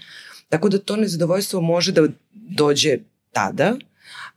Tako 0.49 0.69
da 0.69 0.79
to 0.79 0.97
nezadovoljstvo 0.97 1.61
može 1.61 1.93
da 1.93 2.07
dođe 2.33 2.99
tada, 3.33 3.77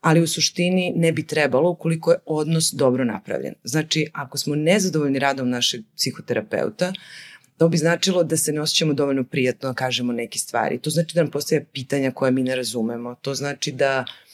ali 0.02 0.22
u 0.22 0.28
suštini 0.28 0.94
ne 0.96 1.12
bi 1.12 1.28
trebalo 1.28 1.70
ukoliko 1.70 2.12
je 2.12 2.18
odnos 2.26 2.72
dobro 2.74 3.06
napravljen. 3.06 3.54
Znači, 3.64 4.08
ako 4.14 4.38
smo 4.38 4.56
nezadovoljni 4.56 5.20
radom 5.20 5.50
našeg 5.50 5.82
psihoterapeuta, 5.96 6.94
to 7.58 7.70
bi 7.70 7.78
značilo 7.78 8.24
da 8.24 8.38
se 8.38 8.54
ne 8.54 8.62
osjećamo 8.62 8.94
dovoljno 8.94 9.24
prijatno 9.24 9.70
da 9.70 9.76
kažemo 9.76 10.14
neke 10.14 10.40
stvari. 10.40 10.80
To 10.80 10.90
znači 10.90 11.16
da 11.16 11.24
nam 11.24 11.32
postoje 11.32 11.66
pitanja 11.74 12.12
koje 12.12 12.32
mi 12.32 12.44
ne 12.44 12.56
razumemo. 12.56 13.16
To 13.22 13.36
znači 13.36 13.72
da 13.72 14.06
uh, 14.08 14.31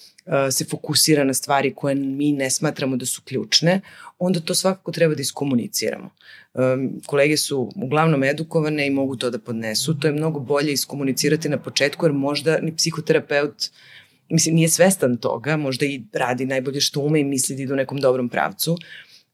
se 0.52 0.66
fokusira 0.66 1.24
na 1.24 1.34
stvari 1.34 1.74
koje 1.76 1.96
mi 1.96 2.32
ne 2.32 2.50
smatramo 2.50 2.98
da 2.98 3.06
su 3.06 3.22
ključne, 3.22 3.82
onda 4.20 4.40
to 4.40 4.56
svakako 4.56 4.92
treba 4.92 5.16
da 5.16 5.22
iskomuniciramo. 5.22 6.10
Kolege 7.06 7.38
su 7.38 7.72
uglavnom 7.76 8.24
edukovane 8.24 8.88
i 8.88 8.90
mogu 8.90 9.16
to 9.16 9.30
da 9.30 9.40
podnesu. 9.40 10.00
To 10.00 10.08
je 10.08 10.14
mnogo 10.14 10.40
bolje 10.40 10.74
iskomunicirati 10.74 11.50
na 11.50 11.58
početku, 11.58 12.06
jer 12.06 12.14
možda 12.14 12.60
ni 12.62 12.76
psihoterapeut 12.76 13.70
mislim, 14.30 14.56
nije 14.56 14.70
svestan 14.70 15.18
toga, 15.18 15.58
možda 15.58 15.86
i 15.86 16.04
radi 16.14 16.46
najbolje 16.46 16.82
što 16.82 17.00
ume 17.00 17.20
i 17.20 17.24
misli 17.24 17.56
da 17.56 17.62
ide 17.62 17.74
u 17.74 17.76
nekom 17.76 17.98
dobrom 17.98 18.30
pravcu. 18.30 18.78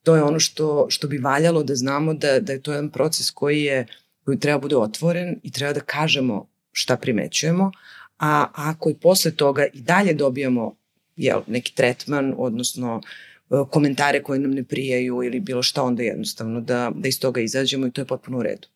To 0.03 0.15
je 0.15 0.23
ono 0.23 0.39
što, 0.39 0.85
što 0.89 1.07
bi 1.07 1.17
valjalo 1.17 1.63
da 1.63 1.75
znamo 1.75 2.13
da, 2.13 2.39
da 2.39 2.53
je 2.53 2.61
to 2.61 2.71
jedan 2.71 2.89
proces 2.89 3.31
koji 3.31 3.63
je 3.63 3.85
koji 4.25 4.39
treba 4.39 4.59
bude 4.59 4.77
otvoren 4.77 5.39
i 5.43 5.51
treba 5.51 5.73
da 5.73 5.79
kažemo 5.79 6.49
šta 6.71 6.97
primećujemo, 6.97 7.71
a 8.19 8.45
ako 8.53 8.89
i 8.89 8.95
posle 9.01 9.31
toga 9.31 9.65
i 9.73 9.81
dalje 9.81 10.13
dobijamo 10.13 10.75
jel, 11.15 11.41
neki 11.47 11.75
tretman, 11.75 12.33
odnosno 12.37 13.01
e, 13.01 13.55
komentare 13.71 14.23
koje 14.23 14.39
nam 14.39 14.51
ne 14.51 14.63
prijaju 14.63 15.23
ili 15.23 15.39
bilo 15.39 15.63
šta, 15.63 15.83
onda 15.83 16.03
jednostavno 16.03 16.61
da, 16.61 16.91
da 16.95 17.07
iz 17.07 17.19
toga 17.19 17.41
izađemo 17.41 17.87
i 17.87 17.91
to 17.91 18.01
je 18.01 18.05
potpuno 18.05 18.37
u 18.37 18.43
redu. 18.43 18.67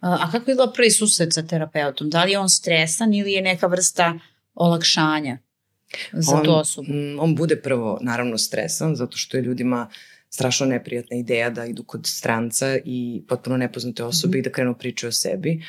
A 0.00 0.30
kako 0.32 0.50
je 0.50 0.54
bilo 0.54 0.72
prvi 0.72 0.90
susret 0.90 1.32
sa 1.32 1.42
terapeutom? 1.42 2.10
Da 2.10 2.24
li 2.24 2.32
je 2.32 2.38
on 2.38 2.48
stresan 2.48 3.14
ili 3.14 3.32
je 3.32 3.42
neka 3.42 3.66
vrsta 3.66 4.18
olakšanja 4.54 5.38
za 6.12 6.36
on, 6.36 6.44
tu 6.44 6.54
osobu? 6.54 6.88
On 7.18 7.34
bude 7.34 7.56
prvo 7.56 7.98
naravno 8.02 8.38
stresan 8.38 8.96
zato 8.96 9.16
što 9.16 9.36
je 9.36 9.42
ljudima 9.42 9.88
strašno 10.30 10.66
neprijatna 10.66 11.16
ideja 11.16 11.50
da 11.50 11.64
idu 11.64 11.82
kod 11.82 12.06
stranca 12.06 12.78
i 12.84 13.22
potpuno 13.28 13.56
nepoznate 13.56 14.04
osobe 14.04 14.30
mm 14.30 14.34
-hmm. 14.34 14.38
i 14.38 14.42
da 14.42 14.52
krenu 14.52 14.74
priču 14.74 15.08
o 15.08 15.12
sebi. 15.12 15.62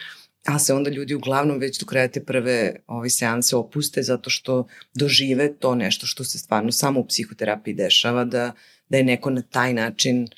A 0.47 0.59
se 0.59 0.73
onda 0.73 0.89
ljudi 0.89 1.13
uglavnom 1.13 1.59
već 1.59 1.79
do 1.79 1.85
kraja 1.85 2.07
te 2.07 2.23
prve 2.23 2.75
ove 2.87 3.09
seanse 3.09 3.55
opuste 3.55 4.03
zato 4.03 4.29
što 4.29 4.67
dožive 4.93 5.53
to 5.53 5.75
nešto 5.75 6.07
što 6.07 6.23
se 6.23 6.39
stvarno 6.39 6.71
samo 6.71 6.99
u 6.99 7.05
psihoterapiji 7.05 7.73
dešava, 7.73 8.25
da, 8.25 8.51
da 8.89 8.97
je 8.97 9.03
neko 9.03 9.29
na 9.29 9.41
taj 9.41 9.73
način 9.73 10.23
uh, 10.23 10.29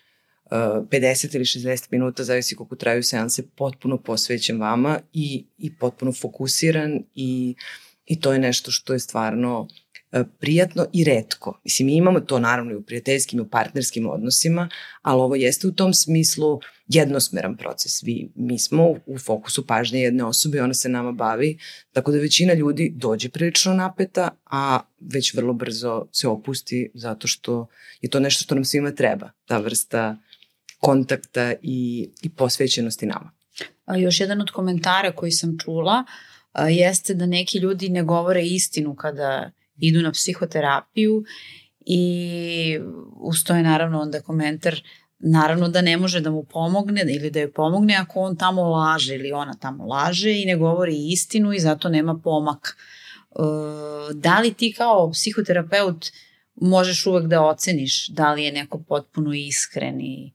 50 0.51 1.35
ili 1.35 1.45
60 1.45 1.87
minuta, 1.91 2.23
zavisi 2.23 2.55
koliko 2.55 2.75
traju 2.75 3.03
seanse, 3.03 3.43
potpuno 3.55 3.97
posvećen 3.97 4.61
vama 4.61 4.99
i, 5.13 5.45
i 5.57 5.75
potpuno 5.75 6.11
fokusiran 6.11 7.03
i, 7.15 7.55
i 8.05 8.19
to 8.19 8.33
je 8.33 8.39
nešto 8.39 8.71
što 8.71 8.93
je 8.93 8.99
stvarno 8.99 9.67
prijatno 10.39 10.85
i 10.93 11.03
redko. 11.03 11.59
Mislim, 11.63 11.85
mi 11.85 11.95
imamo 11.95 12.19
to 12.19 12.39
naravno 12.39 12.71
i 12.71 12.75
u 12.75 12.81
prijateljskim 12.81 13.39
i 13.39 13.41
u 13.41 13.49
partnerskim 13.49 14.09
odnosima, 14.09 14.69
ali 15.01 15.21
ovo 15.21 15.35
jeste 15.35 15.67
u 15.67 15.71
tom 15.71 15.93
smislu 15.93 16.59
jednosmeran 16.87 17.57
proces. 17.57 18.03
Vi, 18.03 18.31
mi 18.35 18.59
smo 18.59 18.89
u 19.05 19.17
fokusu 19.17 19.67
pažnje 19.67 20.01
jedne 20.01 20.23
osobe 20.23 20.57
i 20.57 20.61
ona 20.61 20.73
se 20.73 20.89
nama 20.89 21.11
bavi, 21.11 21.57
tako 21.93 22.11
da 22.11 22.17
većina 22.17 22.53
ljudi 22.53 22.93
dođe 22.95 23.29
prilično 23.29 23.73
napeta, 23.73 24.29
a 24.45 24.79
već 24.99 25.33
vrlo 25.33 25.53
brzo 25.53 26.07
se 26.11 26.27
opusti 26.27 26.91
zato 26.93 27.27
što 27.27 27.67
je 28.01 28.09
to 28.09 28.19
nešto 28.19 28.43
što 28.43 28.55
nam 28.55 28.65
svima 28.65 28.91
treba, 28.91 29.31
ta 29.45 29.57
vrsta 29.57 30.17
kontakta 30.79 31.53
i, 31.61 32.09
i 32.21 32.29
posvećenosti 32.29 33.05
nama. 33.05 33.31
A 33.85 33.97
još 33.97 34.19
jedan 34.19 34.41
od 34.41 34.51
komentara 34.51 35.11
koji 35.11 35.31
sam 35.31 35.57
čula 35.63 36.03
a, 36.51 36.69
jeste 36.69 37.13
da 37.13 37.25
neki 37.25 37.57
ljudi 37.57 37.89
ne 37.89 38.03
govore 38.03 38.45
istinu 38.45 38.95
kada 38.95 39.51
idu 39.79 40.01
na 40.01 40.11
psihoterapiju 40.11 41.23
i 41.85 42.79
ustoje 43.15 43.63
naravno 43.63 43.99
onda 43.99 44.21
komentar 44.21 44.81
naravno 45.19 45.69
da 45.69 45.81
ne 45.81 45.97
može 45.97 46.21
da 46.21 46.31
mu 46.31 46.43
pomogne 46.43 47.05
ili 47.15 47.31
da 47.31 47.39
joj 47.39 47.51
pomogne 47.51 47.95
ako 47.95 48.19
on 48.19 48.35
tamo 48.35 48.61
laže 48.61 49.15
ili 49.15 49.31
ona 49.31 49.53
tamo 49.53 49.85
laže 49.85 50.41
i 50.41 50.45
ne 50.45 50.57
govori 50.57 51.11
istinu 51.11 51.53
i 51.53 51.59
zato 51.59 51.89
nema 51.89 52.19
pomak. 52.23 52.77
E, 53.29 53.35
da 54.13 54.39
li 54.39 54.53
ti 54.53 54.73
kao 54.77 55.11
psihoterapeut 55.11 56.11
možeš 56.55 57.05
uvek 57.05 57.27
da 57.27 57.45
oceniš 57.45 58.07
da 58.07 58.33
li 58.33 58.43
je 58.43 58.51
neko 58.51 58.83
potpuno 58.87 59.33
iskren 59.33 60.01
i 60.01 60.33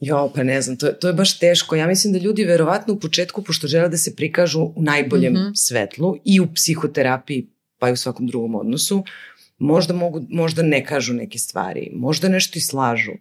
Jo, 0.00 0.32
pa 0.34 0.42
ne 0.42 0.62
znam, 0.62 0.76
to, 0.76 0.88
to 0.88 1.08
je 1.08 1.12
baš 1.14 1.38
teško. 1.38 1.76
Ja 1.76 1.86
mislim 1.86 2.12
da 2.12 2.18
ljudi 2.18 2.44
verovatno 2.44 2.94
u 2.94 3.00
početku, 3.00 3.42
pošto 3.42 3.66
žele 3.66 3.88
da 3.88 3.96
se 3.96 4.16
prikažu 4.16 4.60
u 4.60 4.82
najboljem 4.82 5.32
mm 5.32 5.36
-hmm. 5.36 5.52
svetlu 5.54 6.16
i 6.24 6.40
u 6.40 6.54
psihoterapiji 6.54 7.53
pa 7.84 7.88
i 7.88 7.92
u 7.92 7.96
svakom 7.96 8.26
drugom 8.26 8.54
odnosu, 8.54 9.04
možda, 9.58 9.94
mogu, 9.94 10.26
možda 10.30 10.62
ne 10.62 10.84
kažu 10.84 11.14
neke 11.14 11.38
stvari, 11.38 11.90
možda 11.94 12.28
nešto 12.28 12.58
i 12.58 12.62
slažu, 12.62 13.12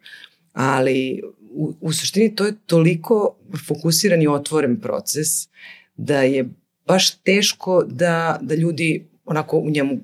ali 0.53 1.21
u, 1.51 1.73
u 1.81 1.93
suštini 1.93 2.35
to 2.35 2.45
je 2.45 2.53
toliko 2.65 3.35
fokusiran 3.67 4.21
i 4.21 4.27
otvoren 4.27 4.79
proces 4.79 5.27
da 5.95 6.21
je 6.21 6.49
baš 6.87 7.15
teško 7.15 7.83
da, 7.87 8.39
da 8.41 8.55
ljudi 8.55 9.07
onako 9.25 9.57
u 9.57 9.69
njemu 9.69 9.99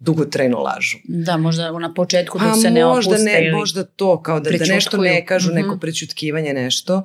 dugotrajno 0.00 0.58
lažu. 0.58 0.98
Da, 1.04 1.36
možda 1.36 1.78
na 1.78 1.94
početku 1.94 2.38
da 2.38 2.54
se 2.54 2.70
ne 2.70 2.84
možda 2.84 3.10
opuste 3.10 3.24
ne, 3.24 3.42
ili 3.42 3.52
Možda 3.52 3.84
to, 3.84 4.22
kao 4.22 4.40
da, 4.40 4.50
da 4.50 4.64
nešto 4.64 4.96
ne 4.96 5.26
kažu, 5.26 5.50
mm 5.50 5.52
-hmm. 5.52 5.62
neko 5.62 5.78
prećutkivanje, 5.78 6.52
nešto. 6.52 7.02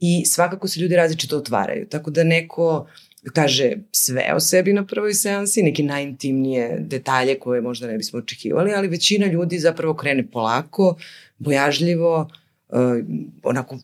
I 0.00 0.24
svakako 0.26 0.68
se 0.68 0.80
ljudi 0.80 0.96
različito 0.96 1.36
otvaraju. 1.36 1.86
Tako 1.88 2.10
da 2.10 2.24
neko 2.24 2.86
kaže 3.30 3.72
sve 3.90 4.32
o 4.34 4.40
sebi 4.40 4.72
na 4.72 4.86
prvoj 4.86 5.14
seansi, 5.14 5.62
neke 5.62 5.82
najintimnije 5.82 6.76
detalje 6.80 7.38
koje 7.38 7.60
možda 7.60 7.86
ne 7.86 7.96
bismo 7.96 8.18
očekivali, 8.18 8.72
ali 8.72 8.88
većina 8.88 9.26
ljudi 9.26 9.58
zapravo 9.58 9.94
krene 9.94 10.30
polako, 10.30 10.96
bojažljivo, 11.38 12.30
uh, 12.68 12.78
onako 13.42 13.78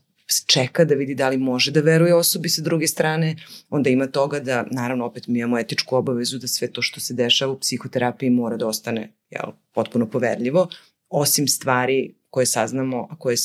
čeka 0.47 0.85
da 0.85 0.95
vidi 0.95 1.14
da 1.14 1.28
li 1.28 1.37
može 1.37 1.71
da 1.71 1.80
veruje 1.80 2.14
osobi 2.14 2.49
sa 2.49 2.62
druge 2.62 2.87
strane, 2.87 3.37
onda 3.71 3.90
ima 3.90 4.07
toga 4.07 4.40
da, 4.40 4.66
naravno, 4.71 5.07
opet 5.07 5.26
mi 5.26 5.38
imamo 5.38 5.59
etičku 5.59 5.97
obavezu 5.97 6.38
da 6.38 6.49
sve 6.49 6.73
to 6.73 6.83
što 6.83 7.00
se 7.00 7.14
dešava 7.14 7.52
u 7.52 7.59
psihoterapiji 7.59 8.30
mora 8.30 8.57
da 8.57 8.66
ostane 8.66 9.12
jel, 9.30 9.52
potpuno 9.75 10.11
poverljivo, 10.11 10.68
osim 11.09 11.49
stvari 11.49 12.14
koje 12.30 12.47
saznamo, 12.47 13.07
a 13.11 13.18
koje 13.18 13.37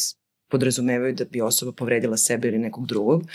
podrazumevaju 0.50 1.14
da 1.14 1.26
bi 1.26 1.42
osoba 1.42 1.72
povredila 1.72 2.18
sebe 2.18 2.48
ili 2.48 2.60
nekog 2.60 2.88
drugog. 2.88 3.22
Uh, 3.22 3.28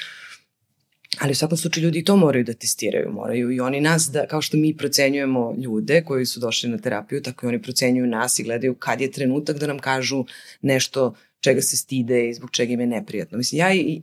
Ali 1.18 1.32
u 1.32 1.34
svakom 1.34 1.58
slučaju 1.58 1.84
ljudi 1.84 2.04
to 2.04 2.16
moraju 2.16 2.44
da 2.44 2.54
testiraju, 2.54 3.12
moraju 3.12 3.50
i 3.50 3.60
oni 3.60 3.80
nas 3.80 4.10
da, 4.12 4.26
kao 4.26 4.42
što 4.42 4.56
mi 4.56 4.76
procenjujemo 4.76 5.54
ljude 5.58 6.02
koji 6.04 6.26
su 6.26 6.40
došli 6.40 6.70
na 6.70 6.78
terapiju, 6.78 7.22
tako 7.22 7.46
i 7.46 7.48
oni 7.48 7.62
procenjuju 7.62 8.06
nas 8.06 8.38
i 8.38 8.42
gledaju 8.42 8.74
kad 8.74 9.00
je 9.00 9.10
trenutak 9.10 9.58
da 9.58 9.66
nam 9.66 9.78
kažu 9.78 10.24
nešto 10.62 11.14
čega 11.40 11.62
se 11.62 11.76
stide 11.76 12.28
i 12.28 12.34
zbog 12.34 12.50
čega 12.50 12.72
im 12.72 12.80
je 12.80 12.86
neprijatno. 12.86 13.38
Mislim, 13.38 13.58
ja 13.58 13.74
i, 13.74 14.02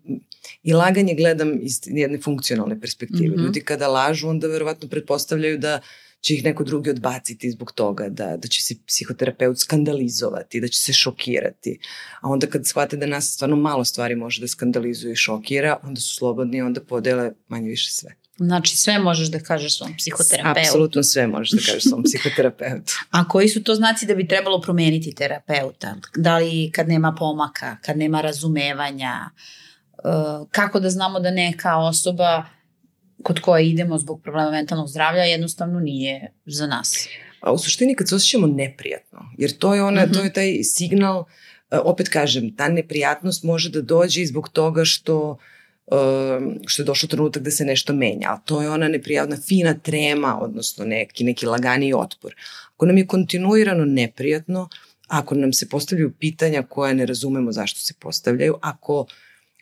i 0.64 0.74
laganje 0.74 1.16
gledam 1.16 1.60
iz 1.62 1.82
jedne 1.86 2.18
funkcionalne 2.18 2.82
perspektive. 2.82 3.28
Mm 3.28 3.34
-hmm. 3.34 3.46
Ljudi 3.46 3.62
kada 3.62 3.88
lažu, 3.88 4.28
onda 4.28 4.48
verovatno 4.48 4.90
pretpostavljaju 4.90 5.58
da 5.58 5.80
će 6.26 6.34
ih 6.34 6.44
neko 6.44 6.64
drugi 6.64 6.90
odbaciti 6.90 7.52
zbog 7.52 7.72
toga, 7.72 8.10
da, 8.10 8.38
da 8.38 8.48
će 8.48 8.62
se 8.62 8.76
psihoterapeut 8.88 9.60
skandalizovati, 9.60 10.62
da 10.62 10.68
će 10.68 10.80
se 10.80 10.94
šokirati. 10.94 11.80
A 12.22 12.30
onda 12.30 12.48
kad 12.48 12.68
shvate 12.68 12.98
da 12.98 13.06
nas 13.06 13.34
stvarno 13.34 13.56
malo 13.56 13.86
stvari 13.86 14.16
može 14.16 14.42
da 14.42 14.48
skandalizuje 14.48 15.14
i 15.14 15.16
šokira, 15.16 15.78
onda 15.84 16.02
su 16.02 16.16
slobodni 16.16 16.58
i 16.58 16.62
onda 16.62 16.82
podele 16.82 17.32
manje 17.48 17.70
više 17.70 17.92
sve. 17.92 18.16
Znači 18.38 18.78
sve 18.78 19.00
možeš 19.00 19.28
da 19.28 19.40
kažeš 19.40 19.78
svom 19.78 19.94
psihoterapeutu. 19.98 20.60
Apsolutno 20.60 21.04
sve 21.04 21.28
možeš 21.28 21.52
da 21.52 21.66
kažeš 21.66 21.84
svom 21.84 22.04
psihoterapeutu. 22.04 22.94
A 23.18 23.28
koji 23.28 23.50
su 23.50 23.64
to 23.64 23.76
znaci 23.76 24.06
da 24.06 24.16
bi 24.16 24.28
trebalo 24.28 24.62
promeniti 24.62 25.16
terapeuta? 25.16 25.96
Da 26.16 26.38
li 26.38 26.72
kad 26.72 26.88
nema 26.88 27.16
pomaka, 27.20 27.78
kad 27.82 27.98
nema 27.98 28.22
razumevanja, 28.22 29.30
uh, 30.04 30.48
kako 30.52 30.80
da 30.80 30.90
znamo 30.90 31.20
da 31.20 31.32
neka 31.32 31.78
osoba 31.78 32.55
kod 33.24 33.40
koje 33.40 33.70
idemo 33.70 33.98
zbog 33.98 34.22
problema 34.22 34.52
mentalnog 34.52 34.88
zdravlja 34.88 35.24
jednostavno 35.24 35.80
nije 35.80 36.32
za 36.46 36.68
nas. 36.68 37.08
A 37.42 37.52
u 37.52 37.58
suštini 37.58 37.96
kad 37.96 38.10
se 38.10 38.16
osjećamo 38.16 38.48
neprijatno, 38.48 39.20
jer 39.38 39.52
to 39.52 39.76
je, 39.76 39.84
ona, 39.84 40.06
mm 40.06 40.10
-hmm. 40.10 40.14
to 40.14 40.24
je 40.24 40.34
taj 40.34 40.64
signal, 40.64 41.26
e, 41.72 41.78
opet 41.78 42.10
kažem, 42.10 42.56
ta 42.56 42.70
neprijatnost 42.70 43.44
može 43.44 43.70
da 43.70 43.82
dođe 43.82 44.22
i 44.22 44.26
zbog 44.26 44.50
toga 44.50 44.86
što 44.86 45.38
e, 45.88 45.96
što 46.66 46.82
je 46.82 46.86
došao 46.86 47.08
trenutak 47.08 47.44
da 47.44 47.52
se 47.52 47.66
nešto 47.66 47.94
menja, 47.94 48.28
ali 48.30 48.40
to 48.46 48.62
je 48.62 48.70
ona 48.70 48.88
neprijatna 48.88 49.38
fina 49.48 49.74
trema, 49.74 50.40
odnosno 50.42 50.86
neki, 50.86 51.24
neki 51.24 51.46
lagani 51.46 51.94
otpor. 51.94 52.36
Ako 52.76 52.86
nam 52.86 52.98
je 52.98 53.08
kontinuirano 53.08 53.86
neprijatno, 53.86 54.70
ako 55.08 55.36
nam 55.36 55.54
se 55.54 55.70
postavljaju 55.70 56.14
pitanja 56.20 56.64
koje 56.64 56.94
ne 56.94 57.06
razumemo 57.06 57.52
zašto 57.52 57.80
se 57.80 57.94
postavljaju, 58.00 58.56
ako 58.62 59.00
uh, 59.00 59.08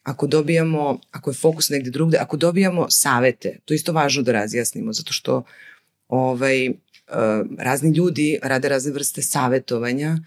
ako 0.04 0.28
dobijamo, 0.28 1.00
ako 1.12 1.30
je 1.30 1.34
fokus 1.34 1.70
negde 1.70 1.90
drugde, 1.90 2.18
ako 2.18 2.38
dobijamo 2.38 2.86
savete, 2.90 3.58
to 3.66 3.74
je 3.74 3.76
isto 3.76 3.94
važno 3.94 4.24
da 4.24 4.32
razjasnimo, 4.32 4.94
zato 4.94 5.14
što 5.14 5.44
ovaj, 6.08 6.70
uh, 6.70 6.76
razni 7.58 7.96
ljudi 7.96 8.40
rade 8.44 8.70
razne 8.70 8.92
vrste 8.92 9.22
savetovanja 9.22 10.18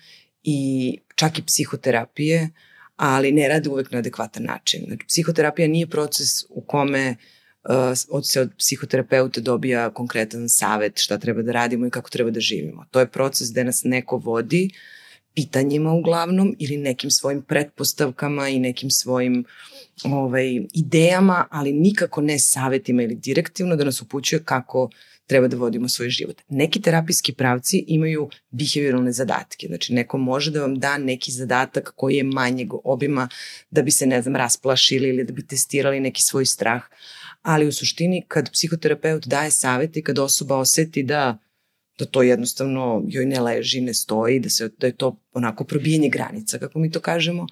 i 0.42 0.98
čak 1.14 1.38
i 1.38 1.42
psihoterapije, 1.46 2.50
ali 2.96 3.32
ne 3.32 3.48
rade 3.48 3.68
uvek 3.68 3.90
na 3.90 3.98
adekvatan 3.98 4.42
način. 4.42 4.84
Znači, 4.86 5.06
psihoterapija 5.08 5.68
nije 5.68 5.86
proces 5.86 6.28
u 6.48 6.60
kome 6.60 7.16
uh, 7.64 7.74
od 8.10 8.28
se 8.28 8.40
od 8.40 8.50
psihoterapeuta 8.58 9.40
dobija 9.40 9.90
konkretan 9.90 10.48
savet 10.48 10.92
šta 10.96 11.18
treba 11.18 11.42
da 11.42 11.52
radimo 11.52 11.86
i 11.86 11.90
kako 11.90 12.10
treba 12.10 12.30
da 12.30 12.40
živimo. 12.40 12.84
To 12.90 13.00
je 13.00 13.06
proces 13.06 13.50
gde 13.50 13.64
nas 13.64 13.80
neko 13.84 14.16
vodi 14.16 14.70
uh, 14.72 14.95
pitanjima 15.36 15.92
uglavnom 15.92 16.56
ili 16.58 16.76
nekim 16.76 17.10
svojim 17.10 17.42
pretpostavkama 17.42 18.48
i 18.48 18.58
nekim 18.58 18.90
svojim 18.90 19.44
ovaj, 20.04 20.60
idejama, 20.72 21.46
ali 21.50 21.72
nikako 21.72 22.20
ne 22.20 22.38
savetima 22.38 23.02
ili 23.02 23.14
direktivno 23.14 23.76
da 23.76 23.84
nas 23.84 24.02
upućuje 24.02 24.44
kako 24.44 24.90
treba 25.26 25.48
da 25.48 25.56
vodimo 25.56 25.88
svoj 25.88 26.10
život. 26.10 26.42
Neki 26.48 26.82
terapijski 26.82 27.32
pravci 27.32 27.84
imaju 27.86 28.28
behavioralne 28.50 29.12
zadatke, 29.12 29.66
znači 29.66 29.92
neko 29.94 30.18
može 30.18 30.50
da 30.50 30.60
vam 30.60 30.78
da 30.78 30.98
neki 30.98 31.32
zadatak 31.32 31.92
koji 31.96 32.16
je 32.16 32.24
manjeg 32.24 32.68
obima 32.84 33.28
da 33.70 33.82
bi 33.82 33.90
se, 33.90 34.06
ne 34.06 34.22
znam, 34.22 34.36
rasplašili 34.36 35.08
ili 35.08 35.24
da 35.24 35.32
bi 35.32 35.46
testirali 35.46 36.00
neki 36.00 36.22
svoj 36.22 36.46
strah, 36.46 36.82
ali 37.42 37.66
u 37.66 37.72
suštini 37.72 38.24
kad 38.28 38.52
psihoterapeut 38.52 39.26
daje 39.26 39.50
savete 39.50 40.00
i 40.00 40.02
kad 40.02 40.18
osoba 40.18 40.56
oseti 40.56 41.02
da 41.02 41.38
da 41.98 42.04
to 42.04 42.22
jednostavno 42.22 43.04
joj 43.08 43.26
ne 43.26 43.40
leži, 43.40 43.80
ne 43.80 43.94
stoji, 43.94 44.40
da, 44.40 44.50
se, 44.50 44.68
da 44.78 44.86
je 44.86 44.96
to 44.96 45.16
onako 45.32 45.64
probijanje 45.64 46.08
granica, 46.08 46.58
kako 46.58 46.78
mi 46.78 46.90
to 46.90 47.00
kažemo, 47.00 47.46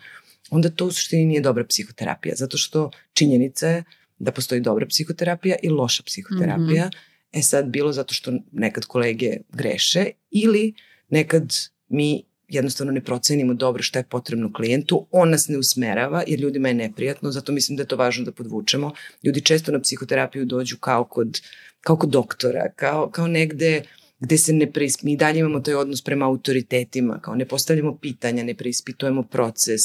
onda 0.50 0.70
to 0.70 0.86
u 0.86 0.92
suštini 0.92 1.24
nije 1.24 1.40
dobra 1.40 1.64
psihoterapija, 1.64 2.34
zato 2.36 2.58
što 2.58 2.90
činjenica 3.12 3.68
je 3.68 3.84
da 4.18 4.32
postoji 4.32 4.60
dobra 4.60 4.86
psihoterapija 4.86 5.56
i 5.62 5.68
loša 5.68 6.02
psihoterapija. 6.02 6.86
Mm 6.86 6.90
-hmm. 6.90 7.14
E 7.32 7.42
sad, 7.42 7.66
bilo 7.66 7.92
zato 7.92 8.14
što 8.14 8.32
nekad 8.52 8.84
kolege 8.84 9.36
greše 9.52 10.06
ili 10.30 10.74
nekad 11.08 11.52
mi 11.88 12.22
jednostavno 12.48 12.92
ne 12.92 13.04
procenimo 13.04 13.54
dobro 13.54 13.82
šta 13.82 13.98
je 13.98 14.04
potrebno 14.04 14.52
klijentu, 14.52 15.06
on 15.10 15.30
nas 15.30 15.48
ne 15.48 15.58
usmerava 15.58 16.24
jer 16.26 16.40
ljudima 16.40 16.68
je 16.68 16.74
neprijatno, 16.74 17.30
zato 17.30 17.52
mislim 17.52 17.76
da 17.76 17.82
je 17.82 17.86
to 17.86 17.96
važno 17.96 18.24
da 18.24 18.32
podvučemo. 18.32 18.92
Ljudi 19.22 19.40
često 19.40 19.72
na 19.72 19.80
psihoterapiju 19.80 20.44
dođu 20.44 20.76
kao 20.76 21.04
kod, 21.04 21.40
kao 21.80 21.96
kod 21.96 22.10
doktora, 22.10 22.72
kao, 22.76 23.10
kao 23.10 23.26
negde 23.26 23.82
gde 24.24 24.38
se 24.38 24.52
ne 24.52 24.72
preispitujemo, 24.72 25.12
mi 25.12 25.16
dalje 25.16 25.38
imamo 25.38 25.60
taj 25.60 25.74
odnos 25.74 26.02
prema 26.02 26.26
autoritetima, 26.26 27.20
kao 27.20 27.34
ne 27.34 27.48
postavljamo 27.48 27.98
pitanja, 27.98 28.44
ne 28.44 28.54
preispitujemo 28.54 29.22
proces, 29.22 29.82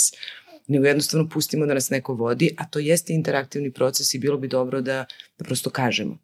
nego 0.68 0.86
jednostavno 0.86 1.30
pustimo 1.30 1.66
da 1.66 1.74
nas 1.74 1.90
neko 1.90 2.14
vodi, 2.14 2.56
a 2.58 2.66
to 2.66 2.80
jeste 2.80 3.14
interaktivni 3.14 3.72
proces 3.72 4.14
i 4.14 4.20
bilo 4.20 4.38
bi 4.38 4.48
dobro 4.48 4.82
da, 4.82 5.06
da 5.38 5.46
prosto 5.46 5.70
kažemo. 5.70 6.18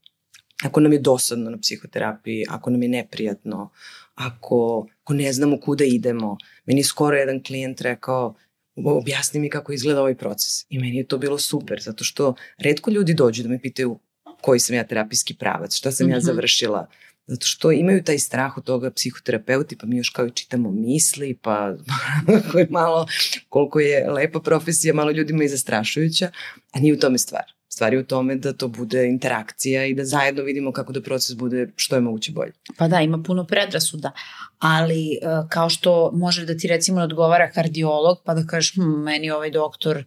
Ako 0.63 0.79
nam 0.79 0.93
je 0.93 0.99
dosadno 0.99 1.49
na 1.49 1.57
psihoterapiji, 1.57 2.45
ako 2.49 2.69
nam 2.69 2.83
je 2.83 2.89
neprijatno, 2.89 3.69
ako, 4.15 4.87
ako 5.03 5.13
ne 5.13 5.33
znamo 5.33 5.59
kuda 5.59 5.83
idemo. 5.83 6.37
Meni 6.65 6.79
je 6.79 6.83
skoro 6.83 7.17
jedan 7.17 7.43
klijent 7.43 7.81
rekao, 7.81 8.35
objasni 8.75 9.39
mi 9.39 9.49
kako 9.49 9.73
izgleda 9.73 9.99
ovaj 9.99 10.15
proces. 10.15 10.65
I 10.69 10.79
meni 10.79 10.97
je 10.97 11.07
to 11.07 11.17
bilo 11.17 11.37
super, 11.37 11.81
zato 11.81 12.03
što 12.03 12.35
redko 12.57 12.91
ljudi 12.91 13.13
dođu 13.13 13.43
da 13.43 13.49
me 13.49 13.61
pitaju 13.61 13.99
koji 14.41 14.59
sam 14.59 14.75
ja 14.75 14.87
terapijski 14.87 15.33
pravac, 15.33 15.75
šta 15.75 15.91
sam 15.91 16.07
mm 16.07 16.09
-hmm. 16.09 16.13
ja 16.13 16.17
mhm. 16.17 16.25
završila, 16.25 16.87
Zato 17.27 17.45
što 17.45 17.71
imaju 17.71 18.03
taj 18.03 18.19
strah 18.19 18.57
od 18.57 18.63
toga 18.63 18.91
psihoterapeuti, 18.91 19.77
pa 19.77 19.87
mi 19.87 19.97
još 19.97 20.09
kao 20.09 20.27
i 20.27 20.31
čitamo 20.31 20.71
misli, 20.71 21.37
pa 21.41 21.73
je 22.59 22.67
malo, 22.69 23.07
koliko 23.49 23.79
je 23.79 24.09
lepa 24.11 24.39
profesija, 24.39 24.93
malo 24.93 25.11
ljudima 25.11 25.43
i 25.43 25.47
zastrašujuća, 25.47 26.31
a 26.71 26.79
nije 26.79 26.93
u 26.93 26.99
tome 26.99 27.17
stvar. 27.17 27.43
Stvar 27.67 27.93
je 27.93 27.99
u 27.99 28.03
tome 28.03 28.35
da 28.35 28.53
to 28.53 28.67
bude 28.67 29.07
interakcija 29.07 29.85
i 29.85 29.93
da 29.93 30.05
zajedno 30.05 30.43
vidimo 30.43 30.71
kako 30.71 30.93
da 30.93 31.01
proces 31.01 31.35
bude 31.37 31.67
što 31.75 31.95
je 31.95 32.01
moguće 32.01 32.31
bolje. 32.31 32.51
Pa 32.77 32.87
da, 32.87 33.01
ima 33.01 33.23
puno 33.23 33.45
predrasuda, 33.45 34.11
ali 34.59 35.13
e, 35.13 35.17
kao 35.49 35.69
što 35.69 36.11
može 36.13 36.45
da 36.45 36.57
ti 36.57 36.67
recimo 36.67 37.01
odgovara 37.01 37.51
kardiolog, 37.51 38.17
pa 38.25 38.33
da 38.33 38.45
kažeš, 38.47 38.75
hm, 38.75 38.81
meni 38.81 39.31
ovaj 39.31 39.51
doktor 39.51 40.03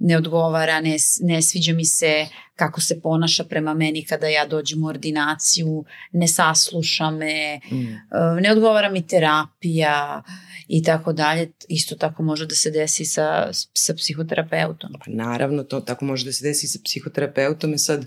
ne 0.00 0.16
odgovara, 0.16 0.80
ne, 0.80 0.96
ne 1.20 1.42
sviđa 1.42 1.72
mi 1.72 1.84
se 1.84 2.26
kako 2.54 2.80
se 2.80 3.00
ponaša 3.00 3.44
prema 3.44 3.74
meni 3.74 4.04
kada 4.04 4.28
ja 4.28 4.46
dođem 4.46 4.84
u 4.84 4.86
ordinaciju, 4.86 5.84
ne 6.12 6.28
sasluša 6.28 7.10
me, 7.10 7.60
mm. 7.70 7.76
E, 7.76 8.40
ne 8.40 8.52
odgovara 8.52 8.90
mi 8.90 9.06
terapija 9.06 10.22
i 10.68 10.82
tako 10.82 11.12
dalje. 11.12 11.52
Isto 11.68 11.94
tako 11.94 12.22
može 12.22 12.46
da 12.46 12.54
se 12.54 12.70
desi 12.70 13.04
sa, 13.04 13.48
sa 13.52 13.94
psihoterapeutom. 13.94 14.90
Pa 15.04 15.10
naravno, 15.10 15.62
to 15.62 15.80
tako 15.80 16.04
može 16.04 16.24
da 16.24 16.32
se 16.32 16.44
desi 16.44 16.66
sa 16.66 16.78
psihoterapeutom. 16.84 17.74
I 17.74 17.78
sad, 17.78 18.06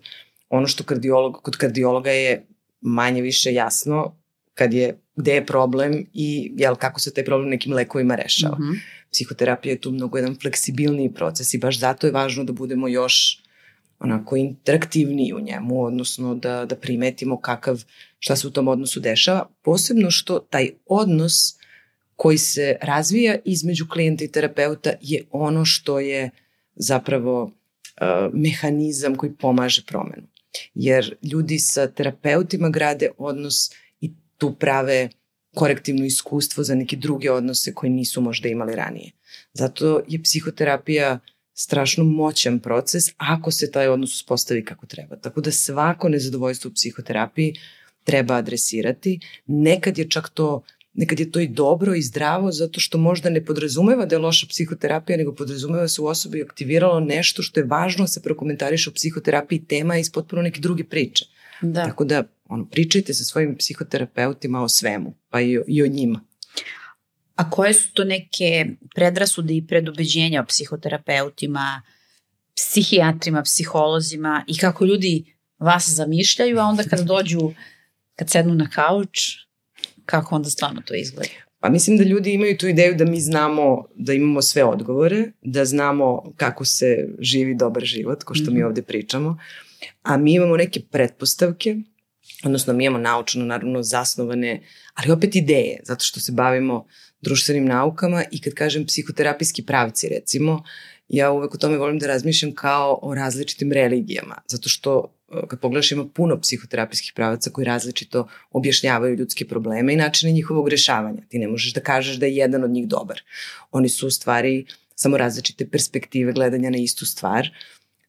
ono 0.50 0.68
što 0.68 0.84
kardiolog, 0.84 1.40
kod 1.44 1.58
kardiologa 1.58 2.12
je 2.12 2.48
manje 2.82 3.22
više 3.22 3.54
jasno 3.54 4.18
kad 4.54 4.74
je, 4.74 5.00
gde 5.16 5.34
je 5.34 5.46
problem 5.46 6.06
i 6.14 6.54
jel, 6.58 6.76
kako 6.76 7.00
se 7.00 7.14
taj 7.14 7.26
problem 7.26 7.50
nekim 7.50 7.74
lekovima 7.74 8.16
rešava. 8.16 8.58
Mm 8.58 8.62
-hmm. 8.62 9.03
Psihoterapija 9.14 9.72
je 9.72 9.82
tu 9.82 9.92
mnogo 9.92 10.18
jedan 10.18 10.38
fleksibilniji 10.42 11.14
proces 11.14 11.54
i 11.54 11.58
baš 11.58 11.80
zato 11.80 12.08
je 12.08 12.14
važno 12.14 12.44
da 12.44 12.54
budemo 12.54 12.88
još 12.88 13.44
onako 14.00 14.36
interaktivniji 14.36 15.34
u 15.34 15.40
njemu, 15.40 15.84
odnosno 15.84 16.36
da, 16.36 16.66
da 16.66 16.76
primetimo 16.76 17.40
kakav, 17.42 17.84
šta 18.20 18.36
se 18.36 18.48
u 18.48 18.52
tom 18.52 18.68
odnosu 18.68 19.00
dešava, 19.00 19.50
posebno 19.62 20.12
što 20.12 20.40
taj 20.40 20.70
odnos 20.86 21.34
koji 22.16 22.38
se 22.38 22.78
razvija 22.82 23.38
između 23.46 23.88
klijenta 23.90 24.24
i 24.24 24.32
terapeuta 24.32 24.94
je 25.02 25.24
ono 25.32 25.66
što 25.66 26.00
je 26.00 26.30
zapravo 26.76 27.44
uh, 27.44 27.52
mehanizam 28.34 29.16
koji 29.16 29.34
pomaže 29.34 29.82
promenu. 29.88 30.28
Jer 30.74 31.16
ljudi 31.32 31.60
sa 31.60 31.88
terapeutima 31.88 32.70
grade 32.70 33.10
odnos 33.18 33.72
i 34.02 34.12
tu 34.38 34.56
prave 34.56 35.10
korektivno 35.54 36.06
iskustvo 36.06 36.64
za 36.64 36.76
neke 36.76 36.96
druge 36.96 37.32
odnose 37.32 37.74
koje 37.74 37.90
nisu 37.90 38.22
možda 38.22 38.50
imali 38.50 38.76
ranije. 38.76 39.12
Zato 39.54 40.02
je 40.08 40.24
psihoterapija 40.24 41.20
strašno 41.54 42.04
moćan 42.04 42.60
proces 42.60 43.04
ako 43.18 43.52
se 43.52 43.72
taj 43.72 43.88
odnos 43.88 44.16
uspostavi 44.16 44.66
kako 44.66 44.86
treba. 44.86 45.16
Tako 45.16 45.42
da 45.42 45.52
svako 45.52 46.10
nezadovoljstvo 46.10 46.70
u 46.70 46.74
psihoterapiji 46.74 47.56
treba 48.04 48.36
adresirati. 48.36 49.20
Nekad 49.48 49.98
je 49.98 50.10
čak 50.10 50.30
to 50.30 50.64
nekad 50.94 51.20
je 51.20 51.32
to 51.32 51.40
i 51.40 51.48
dobro 51.48 51.96
i 51.96 52.02
zdravo 52.02 52.52
zato 52.52 52.80
što 52.80 52.98
možda 52.98 53.30
ne 53.30 53.46
podrazumeva 53.46 54.06
da 54.06 54.16
je 54.16 54.20
loša 54.20 54.48
psihoterapija, 54.50 55.18
nego 55.18 55.36
podrazumeva 55.36 55.82
da 55.82 55.88
se 55.88 56.02
u 56.02 56.06
osobi 56.06 56.42
aktiviralo 56.42 57.00
nešto 57.00 57.42
što 57.42 57.60
je 57.60 57.66
važno 57.66 58.04
da 58.04 58.08
se 58.08 58.22
prokomentariše 58.22 58.90
u 58.90 58.94
psihoterapiji 58.94 59.66
tema 59.66 59.98
iz 59.98 60.12
potpuno 60.12 60.42
neke 60.42 60.62
druge 60.62 60.84
priče. 60.84 61.26
Da. 61.62 61.86
Tako 61.86 62.04
da 62.04 62.24
ono, 62.46 62.66
pričajte 62.66 63.14
sa 63.14 63.24
svojim 63.24 63.58
psihoterapeutima 63.58 64.64
o 64.64 64.70
svemu, 64.70 65.14
pa 65.30 65.42
i 65.42 65.58
o, 65.58 65.64
i 65.68 65.84
o 65.84 65.88
njima. 65.88 66.22
A 67.36 67.50
koje 67.50 67.74
su 67.74 67.94
to 67.94 68.04
neke 68.04 68.66
predrasude 68.96 69.56
i 69.56 69.68
predubeđenja 69.68 70.42
o 70.42 70.46
psihoterapeutima, 70.46 71.82
psihijatrima, 72.56 73.42
psiholozima 73.42 74.44
i 74.48 74.58
kako 74.58 74.86
ljudi 74.86 75.36
vas 75.60 75.90
zamišljaju, 75.90 76.60
a 76.60 76.64
onda 76.64 76.84
kad 76.84 77.00
dođu, 77.14 77.54
kad 78.16 78.30
sednu 78.30 78.56
na 78.56 78.70
kauč, 78.70 79.20
kako 80.06 80.36
onda 80.36 80.50
stvarno 80.50 80.82
to 80.86 80.96
izgleda? 80.96 81.30
Pa 81.60 81.70
mislim 81.70 81.98
da 81.98 82.04
ljudi 82.04 82.34
imaju 82.34 82.58
tu 82.58 82.68
ideju 82.68 82.96
da 82.96 83.06
mi 83.06 83.22
znamo 83.22 83.86
da 83.96 84.14
imamo 84.14 84.42
sve 84.42 84.64
odgovore, 84.64 85.32
da 85.42 85.66
znamo 85.66 86.34
kako 86.38 86.66
se 86.66 87.08
živi 87.20 87.56
dobar 87.56 87.84
život, 87.84 88.24
ko 88.24 88.34
što 88.34 88.44
mm 88.44 88.48
-hmm. 88.48 88.54
mi 88.54 88.60
mhm. 88.60 88.68
ovde 88.68 88.82
pričamo, 88.82 89.38
a 90.02 90.18
mi 90.18 90.34
imamo 90.34 90.58
neke 90.58 90.82
pretpostavke, 90.92 91.76
odnosno 92.44 92.74
mi 92.74 92.86
imamo 92.86 93.04
naučno, 93.04 93.46
naravno, 93.46 93.84
zasnovane, 93.84 94.62
ali 94.94 95.12
opet 95.12 95.36
ideje, 95.36 95.80
zato 95.84 96.06
što 96.06 96.20
se 96.20 96.32
bavimo 96.32 96.86
društvenim 97.22 97.66
naukama 97.66 98.24
i 98.32 98.42
kad 98.42 98.54
kažem 98.54 98.86
psihoterapijski 98.86 99.66
pravci 99.66 100.10
recimo, 100.10 100.64
ja 101.08 101.32
uvek 101.32 101.56
o 101.56 101.58
tome 101.58 101.78
volim 101.78 102.00
da 102.00 102.08
razmišljam 102.08 102.56
kao 102.56 103.00
o 103.02 103.16
različitim 103.16 103.72
religijama, 103.72 104.36
zato 104.48 104.70
što 104.70 105.16
e, 105.32 105.48
kad 105.48 105.60
pogledaš 105.60 105.92
ima 105.92 106.08
puno 106.08 106.40
psihoterapijskih 106.42 107.14
pravaca 107.16 107.50
koji 107.50 107.66
različito 107.66 108.28
objašnjavaju 108.52 109.16
ljudske 109.16 109.48
probleme 109.48 109.94
i 109.94 109.96
načine 109.96 110.32
njihovog 110.32 110.70
rešavanja. 110.70 111.22
Ti 111.30 111.40
ne 111.40 111.48
možeš 111.48 111.74
da 111.74 111.82
kažeš 111.82 112.16
da 112.16 112.26
je 112.26 112.36
jedan 112.36 112.64
od 112.64 112.72
njih 112.72 112.88
dobar. 112.88 113.22
Oni 113.72 113.90
su 113.90 114.08
u 114.08 114.12
stvari 114.12 114.66
samo 114.96 115.18
različite 115.18 115.70
perspektive 115.70 116.34
gledanja 116.34 116.70
na 116.70 116.78
istu 116.78 117.06
stvar, 117.06 117.50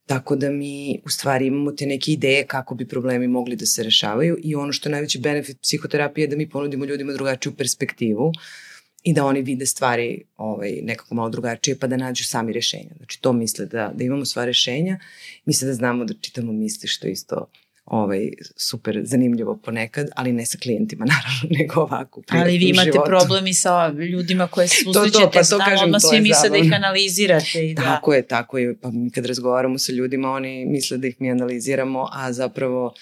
tako 0.06 0.36
da 0.36 0.50
mi 0.50 1.00
u 1.04 1.08
stvari 1.08 1.46
imamo 1.46 1.72
te 1.72 1.86
neke 1.86 2.12
ideje 2.12 2.46
kako 2.46 2.74
bi 2.74 2.88
problemi 2.88 3.28
mogli 3.28 3.56
da 3.56 3.66
se 3.66 3.82
rešavaju 3.82 4.36
i 4.42 4.54
ono 4.54 4.72
što 4.72 4.88
je 4.88 4.92
najveći 4.92 5.18
benefit 5.18 5.60
psihoterapije 5.62 6.22
je 6.22 6.28
da 6.28 6.36
mi 6.36 6.48
ponudimo 6.48 6.84
ljudima 6.84 7.12
drugačiju 7.12 7.52
perspektivu, 7.56 8.32
i 9.04 9.12
da 9.12 9.24
oni 9.24 9.42
vide 9.42 9.66
stvari 9.66 10.22
ovaj, 10.36 10.72
nekako 10.82 11.14
malo 11.14 11.30
drugačije 11.30 11.78
pa 11.78 11.86
da 11.86 11.96
nađu 11.96 12.24
sami 12.24 12.52
rešenja. 12.52 12.90
Znači 12.96 13.20
to 13.20 13.32
misle 13.32 13.66
da, 13.66 13.92
da 13.94 14.04
imamo 14.04 14.24
sva 14.24 14.44
rešenja, 14.44 14.98
misle 15.44 15.68
da 15.68 15.74
znamo 15.74 16.04
da 16.04 16.14
čitamo 16.20 16.52
misli 16.52 16.88
što 16.88 17.08
isto 17.08 17.50
ovaj, 17.84 18.30
super 18.56 19.00
zanimljivo 19.04 19.56
ponekad, 19.56 20.08
ali 20.16 20.32
ne 20.32 20.46
sa 20.46 20.58
klijentima 20.58 21.04
naravno, 21.14 21.58
nego 21.58 21.80
ovako. 21.80 22.22
Ali 22.28 22.58
vi 22.58 22.68
imate 22.68 22.92
životu. 22.92 23.08
problemi 23.08 23.54
sa 23.54 23.88
ljudima 23.88 24.46
koje 24.46 24.68
susrećete 24.68 25.12
to, 25.12 25.18
to, 25.20 25.30
pa 25.32 25.42
to 25.42 25.58
kažem, 25.58 26.00
svi 26.00 26.20
misle 26.20 26.48
da 26.48 26.56
ih 26.56 26.72
analizirate. 26.74 27.70
I 27.70 27.74
da... 27.74 27.82
Tako 27.82 28.14
je, 28.14 28.22
tako 28.22 28.58
je. 28.58 28.76
Pa 28.80 28.90
mi 28.90 29.10
kad 29.10 29.26
razgovaramo 29.26 29.78
sa 29.78 29.92
ljudima, 29.92 30.30
oni 30.30 30.64
misle 30.66 30.98
da 30.98 31.06
ih 31.06 31.16
mi 31.18 31.30
analiziramo, 31.30 32.08
a 32.12 32.32
zapravo 32.32 32.94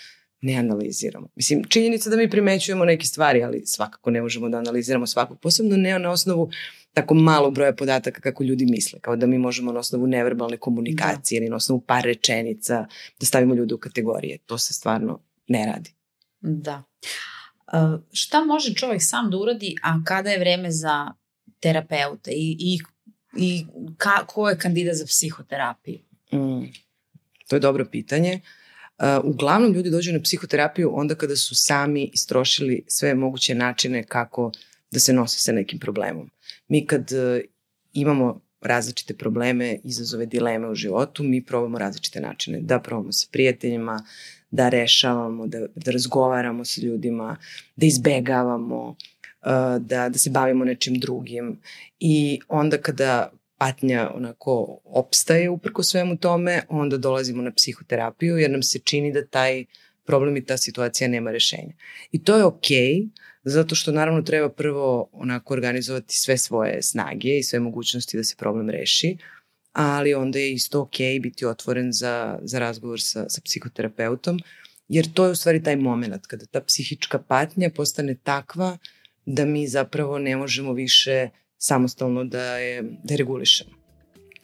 ne 0.42 0.54
analiziramo. 0.54 1.28
Mislim, 1.36 1.64
činjenica 1.64 2.10
da 2.10 2.16
mi 2.16 2.30
primećujemo 2.30 2.84
neke 2.84 3.06
stvari, 3.06 3.42
ali 3.42 3.62
svakako 3.66 4.10
ne 4.10 4.22
možemo 4.22 4.48
da 4.48 4.58
analiziramo 4.58 5.06
svakog, 5.06 5.40
posebno 5.40 5.76
ne 5.76 5.98
na 5.98 6.10
osnovu 6.10 6.50
tako 6.94 7.14
malo 7.14 7.50
broja 7.50 7.74
podataka 7.74 8.20
kako 8.20 8.44
ljudi 8.44 8.66
misle, 8.66 9.00
kao 9.00 9.16
da 9.16 9.26
mi 9.26 9.38
možemo 9.38 9.72
na 9.72 9.80
osnovu 9.80 10.06
neverbalne 10.06 10.56
komunikacije 10.56 11.40
da. 11.40 11.44
ili 11.44 11.50
na 11.50 11.56
osnovu 11.56 11.80
par 11.80 12.04
rečenica 12.04 12.86
da 13.20 13.26
stavimo 13.26 13.54
ljude 13.54 13.74
u 13.74 13.78
kategorije. 13.78 14.38
To 14.38 14.58
se 14.58 14.74
stvarno 14.74 15.20
ne 15.48 15.66
radi. 15.66 15.90
Da. 16.40 16.82
Uh, 17.72 18.00
šta 18.12 18.44
može 18.44 18.74
čovjek 18.74 19.02
sam 19.02 19.30
da 19.30 19.36
uradi, 19.36 19.76
a 19.82 20.00
kada 20.04 20.30
je 20.30 20.38
vreme 20.38 20.70
za 20.70 21.12
terapeuta 21.60 22.30
i, 22.30 22.56
i, 22.58 22.78
i 23.36 23.66
ka, 23.96 24.26
ko 24.26 24.48
je 24.48 24.58
kandidat 24.58 24.96
za 24.96 25.06
psihoterapiju? 25.06 25.98
Mm, 26.32 26.64
to 27.48 27.56
je 27.56 27.60
dobro 27.60 27.84
pitanje. 27.84 28.34
Uh, 28.34 28.61
uglavnom 29.24 29.72
ljudi 29.72 29.90
dođu 29.90 30.12
na 30.12 30.20
psihoterapiju 30.22 30.90
onda 30.94 31.14
kada 31.14 31.36
su 31.36 31.54
sami 31.54 32.10
istrošili 32.12 32.84
sve 32.86 33.14
moguće 33.14 33.54
načine 33.54 34.02
kako 34.02 34.50
da 34.90 35.00
se 35.00 35.12
nose 35.12 35.40
sa 35.40 35.52
nekim 35.52 35.78
problemom. 35.78 36.30
Mi 36.68 36.86
kad 36.86 37.10
uh, 37.12 37.40
imamo 37.92 38.40
različite 38.60 39.14
probleme, 39.14 39.78
izazove, 39.84 40.26
dileme 40.26 40.68
u 40.68 40.74
životu, 40.74 41.22
mi 41.22 41.44
probamo 41.44 41.78
različite 41.78 42.20
načine. 42.20 42.60
Da 42.60 42.80
probamo 42.80 43.12
sa 43.12 43.26
prijateljima, 43.32 44.04
da 44.50 44.68
rešavamo, 44.68 45.46
da, 45.46 45.66
da 45.74 45.90
razgovaramo 45.90 46.64
sa 46.64 46.80
ljudima, 46.80 47.36
da 47.76 47.86
izbegavamo, 47.86 48.88
uh, 48.88 48.96
da, 49.80 50.08
da 50.08 50.18
se 50.18 50.30
bavimo 50.30 50.64
nečim 50.64 50.94
drugim. 50.94 51.60
I 52.00 52.40
onda 52.48 52.78
kada 52.78 53.30
patnja 53.62 54.10
onako 54.14 54.80
opstaje 54.84 55.50
uprko 55.50 55.82
svemu 55.82 56.16
tome, 56.16 56.62
onda 56.68 56.96
dolazimo 56.96 57.42
na 57.42 57.52
psihoterapiju 57.52 58.38
jer 58.38 58.50
nam 58.50 58.62
se 58.62 58.78
čini 58.78 59.12
da 59.12 59.26
taj 59.26 59.64
problem 60.04 60.36
i 60.36 60.44
ta 60.44 60.56
situacija 60.56 61.08
nema 61.08 61.30
rešenja. 61.30 61.72
I 62.12 62.24
to 62.24 62.36
je 62.36 62.44
okej, 62.44 62.78
okay, 62.78 63.08
zato 63.44 63.74
što 63.74 63.92
naravno 63.92 64.22
treba 64.22 64.48
prvo 64.48 65.08
onako 65.12 65.54
organizovati 65.54 66.16
sve 66.16 66.38
svoje 66.38 66.82
snage 66.82 67.38
i 67.38 67.42
sve 67.42 67.60
mogućnosti 67.60 68.16
da 68.16 68.24
se 68.24 68.36
problem 68.36 68.70
reši, 68.70 69.16
ali 69.72 70.14
onda 70.14 70.38
je 70.38 70.52
isto 70.52 70.80
okej 70.80 71.14
okay 71.14 71.22
biti 71.22 71.46
otvoren 71.46 71.92
za, 71.92 72.38
za 72.42 72.58
razgovor 72.58 73.00
sa, 73.00 73.28
sa 73.28 73.40
psihoterapeutom, 73.44 74.40
jer 74.88 75.12
to 75.12 75.24
je 75.24 75.32
u 75.32 75.34
stvari 75.34 75.62
taj 75.62 75.76
moment 75.76 76.26
kada 76.26 76.46
ta 76.46 76.60
psihička 76.60 77.18
patnja 77.18 77.70
postane 77.70 78.14
takva 78.14 78.78
da 79.26 79.44
mi 79.44 79.68
zapravo 79.68 80.18
ne 80.18 80.36
možemo 80.36 80.72
više 80.72 81.28
samostalno 81.62 82.24
da 82.24 82.56
je, 82.56 82.82
da 82.82 83.14
je 83.14 83.18
regulišemo. 83.18 83.70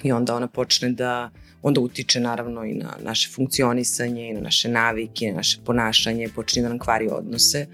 I 0.02 0.12
onda 0.12 0.34
ona 0.34 0.48
počne 0.48 0.92
da, 0.92 1.30
onda 1.62 1.80
utiče 1.80 2.20
naravno 2.20 2.64
i 2.64 2.74
na 2.74 2.96
naše 3.02 3.28
funkcionisanje, 3.34 4.28
i 4.28 4.32
na 4.32 4.40
naše 4.40 4.68
navike, 4.68 5.30
na 5.30 5.36
naše 5.36 5.58
ponašanje, 5.64 6.28
počne 6.34 6.62
da 6.62 6.68
nam 6.68 6.78
kvari 6.78 7.08
odnose 7.12 7.66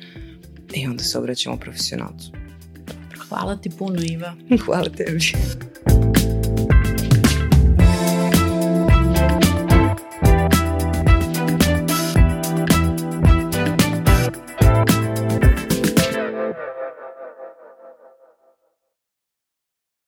i 0.74 0.87
onda 0.87 1.02
se 1.04 1.18
obraćamo 1.18 1.57
profesionalcu. 1.57 2.33
Hvala 3.28 3.57
ti 3.57 3.70
puno 3.78 4.02
Iva. 4.02 4.35
Hvala 4.64 4.88
tebi. 4.96 5.20